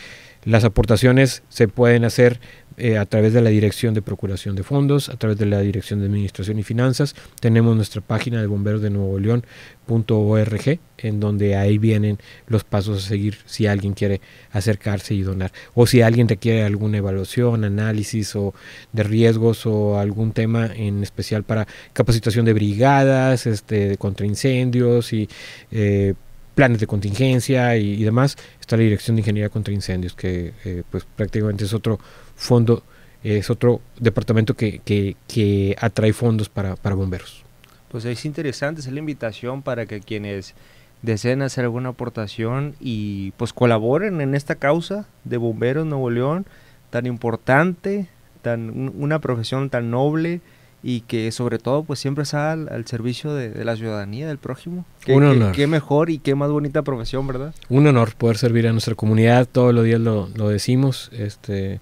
las 0.44 0.62
aportaciones 0.62 1.42
se 1.48 1.66
pueden 1.66 2.04
hacer 2.04 2.38
eh, 2.78 2.96
a 2.96 3.06
través 3.06 3.32
de 3.32 3.40
la 3.40 3.50
Dirección 3.50 3.94
de 3.94 4.02
Procuración 4.02 4.54
de 4.54 4.62
Fondos, 4.62 5.08
a 5.08 5.16
través 5.16 5.36
de 5.38 5.46
la 5.46 5.60
Dirección 5.60 6.00
de 6.00 6.06
Administración 6.06 6.58
y 6.58 6.62
Finanzas. 6.62 7.14
Tenemos 7.40 7.74
nuestra 7.74 8.00
página 8.00 8.40
de 8.40 8.46
bomberos 8.46 8.80
de 8.80 8.90
Nuevo 8.90 9.18
León.org, 9.18 10.78
en 10.98 11.20
donde 11.20 11.56
ahí 11.56 11.78
vienen 11.78 12.18
los 12.46 12.64
pasos 12.64 13.04
a 13.04 13.08
seguir 13.08 13.38
si 13.46 13.66
alguien 13.66 13.94
quiere 13.94 14.20
acercarse 14.52 15.14
y 15.14 15.22
donar. 15.22 15.52
O 15.74 15.86
si 15.86 16.02
alguien 16.02 16.28
requiere 16.28 16.62
alguna 16.62 16.98
evaluación, 16.98 17.64
análisis 17.64 18.34
o 18.36 18.54
de 18.92 19.02
riesgos 19.02 19.66
o 19.66 19.98
algún 19.98 20.32
tema 20.32 20.70
en 20.74 21.02
especial 21.02 21.42
para 21.42 21.66
capacitación 21.92 22.44
de 22.44 22.52
brigadas, 22.52 23.46
este, 23.46 23.96
contra 23.96 24.26
incendios 24.26 25.12
y 25.12 25.28
eh, 25.70 26.14
planes 26.58 26.80
de 26.80 26.88
contingencia 26.88 27.76
y, 27.76 28.02
demás, 28.02 28.36
está 28.60 28.76
la 28.76 28.82
Dirección 28.82 29.14
de 29.14 29.20
Ingeniería 29.20 29.48
contra 29.48 29.72
Incendios, 29.72 30.14
que 30.14 30.54
eh, 30.64 30.82
pues 30.90 31.04
prácticamente 31.04 31.64
es 31.64 31.72
otro 31.72 32.00
fondo, 32.38 32.82
es 33.22 33.50
otro 33.50 33.82
departamento 33.98 34.54
que, 34.54 34.80
que, 34.80 35.76
atrae 35.78 36.12
fondos 36.12 36.48
para, 36.48 36.76
para, 36.76 36.94
bomberos. 36.94 37.42
Pues 37.90 38.04
es 38.04 38.24
interesante, 38.24 38.80
es 38.80 38.90
la 38.90 38.98
invitación 38.98 39.62
para 39.62 39.86
que 39.86 40.00
quienes 40.00 40.54
deseen 41.02 41.42
hacer 41.42 41.64
alguna 41.64 41.90
aportación 41.90 42.74
y 42.80 43.32
pues 43.32 43.52
colaboren 43.52 44.20
en 44.20 44.34
esta 44.34 44.56
causa 44.56 45.06
de 45.24 45.36
Bomberos 45.36 45.86
Nuevo 45.86 46.10
León, 46.10 46.46
tan 46.90 47.06
importante, 47.06 48.08
tan 48.42 48.92
una 48.96 49.20
profesión 49.20 49.70
tan 49.70 49.90
noble 49.90 50.40
y 50.82 51.00
que 51.02 51.30
sobre 51.32 51.58
todo 51.58 51.82
pues 51.82 51.98
siempre 51.98 52.22
está 52.22 52.52
al, 52.52 52.86
servicio 52.86 53.34
de, 53.34 53.64
la 53.64 53.76
ciudadanía, 53.76 54.28
del 54.28 54.38
prójimo. 54.38 54.84
Un 55.08 55.24
honor. 55.24 55.52
Qué, 55.52 55.66
mejor 55.66 56.10
y 56.10 56.18
qué 56.18 56.34
más 56.34 56.50
bonita 56.50 56.82
profesión, 56.82 57.26
¿verdad? 57.26 57.54
Un 57.68 57.86
honor 57.86 58.14
poder 58.14 58.38
servir 58.38 58.66
a 58.68 58.72
nuestra 58.72 58.94
comunidad, 58.94 59.46
todos 59.50 59.74
los 59.74 59.84
días 59.84 60.00
lo, 60.00 60.28
lo 60.34 60.48
decimos, 60.48 61.10
este 61.12 61.80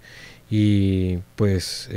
y 0.51 1.19
pues 1.35 1.89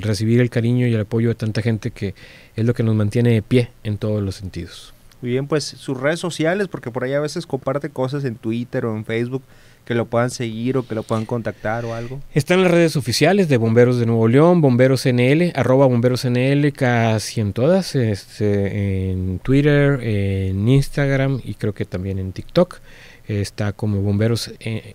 recibir 0.00 0.40
el 0.40 0.50
cariño 0.50 0.86
y 0.86 0.94
el 0.94 1.00
apoyo 1.00 1.28
de 1.28 1.34
tanta 1.34 1.62
gente 1.62 1.90
que 1.90 2.14
es 2.56 2.64
lo 2.64 2.74
que 2.74 2.82
nos 2.82 2.94
mantiene 2.94 3.30
de 3.30 3.42
pie 3.42 3.70
en 3.82 3.98
todos 3.98 4.22
los 4.22 4.36
sentidos. 4.36 4.94
Muy 5.20 5.30
bien, 5.30 5.46
pues 5.46 5.64
sus 5.64 5.98
redes 5.98 6.20
sociales, 6.20 6.68
porque 6.68 6.90
por 6.90 7.04
ahí 7.04 7.14
a 7.14 7.20
veces 7.20 7.46
comparte 7.46 7.88
cosas 7.88 8.24
en 8.24 8.36
Twitter 8.36 8.84
o 8.84 8.94
en 8.94 9.04
Facebook 9.04 9.42
que 9.84 9.94
lo 9.94 10.06
puedan 10.06 10.30
seguir 10.30 10.76
o 10.76 10.86
que 10.86 10.94
lo 10.94 11.02
puedan 11.02 11.26
contactar 11.26 11.84
o 11.84 11.94
algo. 11.94 12.20
Están 12.32 12.62
las 12.62 12.70
redes 12.70 12.96
oficiales 12.96 13.48
de 13.48 13.56
Bomberos 13.56 13.98
de 13.98 14.06
Nuevo 14.06 14.28
León, 14.28 14.60
Bomberos 14.60 15.06
NL, 15.06 15.52
arroba 15.54 15.86
Bomberos 15.86 16.24
NL, 16.24 16.72
casi 16.72 17.40
en 17.40 17.52
todas, 17.52 17.94
este, 17.94 19.10
en 19.10 19.38
Twitter, 19.40 20.00
en 20.02 20.68
Instagram 20.68 21.40
y 21.44 21.54
creo 21.54 21.74
que 21.74 21.84
también 21.84 22.18
en 22.18 22.32
TikTok. 22.32 22.80
Está 23.26 23.72
como 23.72 24.02
Bomberos 24.02 24.52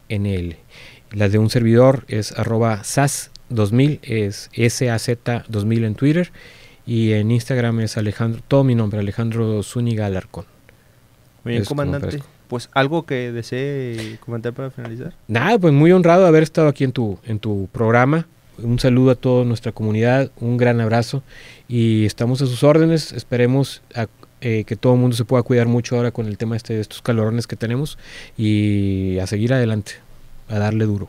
NL. 0.10 0.56
La 1.12 1.30
de 1.30 1.38
un 1.38 1.50
servidor 1.50 2.06
es 2.08 2.32
arroba 2.34 2.80
SAS2000, 2.80 4.00
es 4.04 4.50
SAZ2000 4.54 5.86
en 5.86 5.96
Twitter. 5.96 6.32
Y 6.86 7.14
en 7.14 7.30
Instagram 7.30 7.82
es 7.82 7.98
Alejandro, 7.98 8.42
todo 8.48 8.64
mi 8.64 8.74
nombre, 8.74 9.00
Alejandro 9.00 9.62
Zúñiga 9.62 10.08
Alarcón. 10.08 10.46
Muy 11.44 11.54
bien, 11.54 11.66
comandante. 11.66 12.20
Pues 12.48 12.70
algo 12.74 13.06
que 13.06 13.32
desee 13.32 14.18
comentar 14.26 14.54
para 14.54 14.72
finalizar. 14.72 15.14
Nada, 15.28 15.60
pues 15.60 15.72
muy 15.72 15.92
honrado 15.92 16.26
haber 16.26 16.42
estado 16.42 16.68
aquí 16.68 16.84
en 16.84 16.92
tu, 16.92 17.20
en 17.26 17.38
tu 17.38 17.70
programa. 17.72 18.28
Un 18.58 18.80
saludo 18.80 19.12
a 19.12 19.16
toda 19.16 19.46
nuestra 19.46 19.72
comunidad, 19.72 20.32
un 20.40 20.58
gran 20.58 20.82
abrazo 20.82 21.24
y 21.68 22.06
estamos 22.06 22.42
a 22.42 22.48
sus 22.48 22.64
órdenes. 22.64 23.14
Esperemos 23.14 23.84
eh, 24.42 24.64
que 24.64 24.76
todo 24.76 24.94
el 24.94 25.00
mundo 25.00 25.16
se 25.16 25.26
pueda 25.26 25.44
cuidar 25.44 25.68
mucho 25.68 25.96
ahora 25.96 26.12
con 26.12 26.26
el 26.26 26.38
tema 26.38 26.56
este, 26.56 26.74
de 26.74 26.82
estos 26.82 27.02
calorones 27.02 27.46
que 27.46 27.56
tenemos 27.56 27.98
y 28.38 29.20
a 29.20 29.28
seguir 29.28 29.54
adelante, 29.54 29.94
a 30.50 30.60
darle 30.60 30.86
duro. 30.86 31.08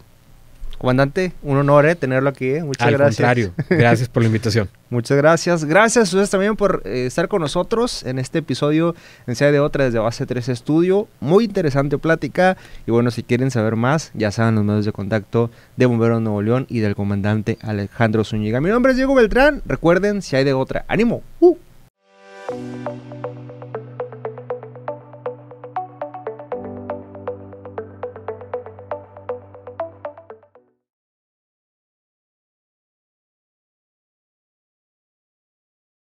Comandante, 0.81 1.35
un 1.43 1.59
honor 1.59 1.85
eh, 1.85 1.95
tenerlo 1.95 2.31
aquí. 2.31 2.47
Eh. 2.47 2.65
Muchas 2.65 2.89
Al 2.89 2.95
gracias. 2.95 3.17
contrario, 3.17 3.53
gracias 3.69 4.09
por 4.09 4.23
la 4.23 4.29
invitación. 4.29 4.71
Muchas 4.89 5.19
gracias. 5.19 5.67
Gracias 5.67 5.99
a 5.99 6.03
ustedes 6.05 6.31
también 6.31 6.57
por 6.57 6.81
eh, 6.87 7.05
estar 7.05 7.29
con 7.29 7.43
nosotros 7.43 8.03
en 8.05 8.19
este 8.19 8.39
episodio 8.39 8.95
en 9.27 9.37
Sea 9.37 9.53
de 9.53 9.61
Otra 9.61 9.85
desde 9.85 9.99
Base 9.99 10.25
3 10.25 10.49
Estudio. 10.49 11.07
Muy 11.21 11.45
interesante 11.45 11.99
plática. 11.99 12.57
Y 12.87 12.93
bueno, 12.93 13.11
si 13.11 13.23
quieren 13.23 13.51
saber 13.51 13.77
más, 13.77 14.11
ya 14.15 14.31
saben 14.31 14.55
los 14.55 14.65
medios 14.65 14.87
de 14.87 14.93
contacto 14.93 15.51
de 15.77 15.85
Bomberos 15.85 16.23
Nuevo 16.23 16.41
León 16.41 16.65
y 16.71 16.79
del 16.79 16.95
comandante 16.95 17.59
Alejandro 17.61 18.25
Zúñiga. 18.25 18.63
Mi 18.63 18.71
nombre 18.71 18.93
es 18.93 18.97
Diego 18.97 19.15
Beltrán. 19.15 19.61
Recuerden, 19.67 20.23
si 20.23 20.37
hay 20.37 20.45
de 20.45 20.55
otra, 20.55 20.87
ánimo. 20.89 21.23
Uh. 21.41 21.57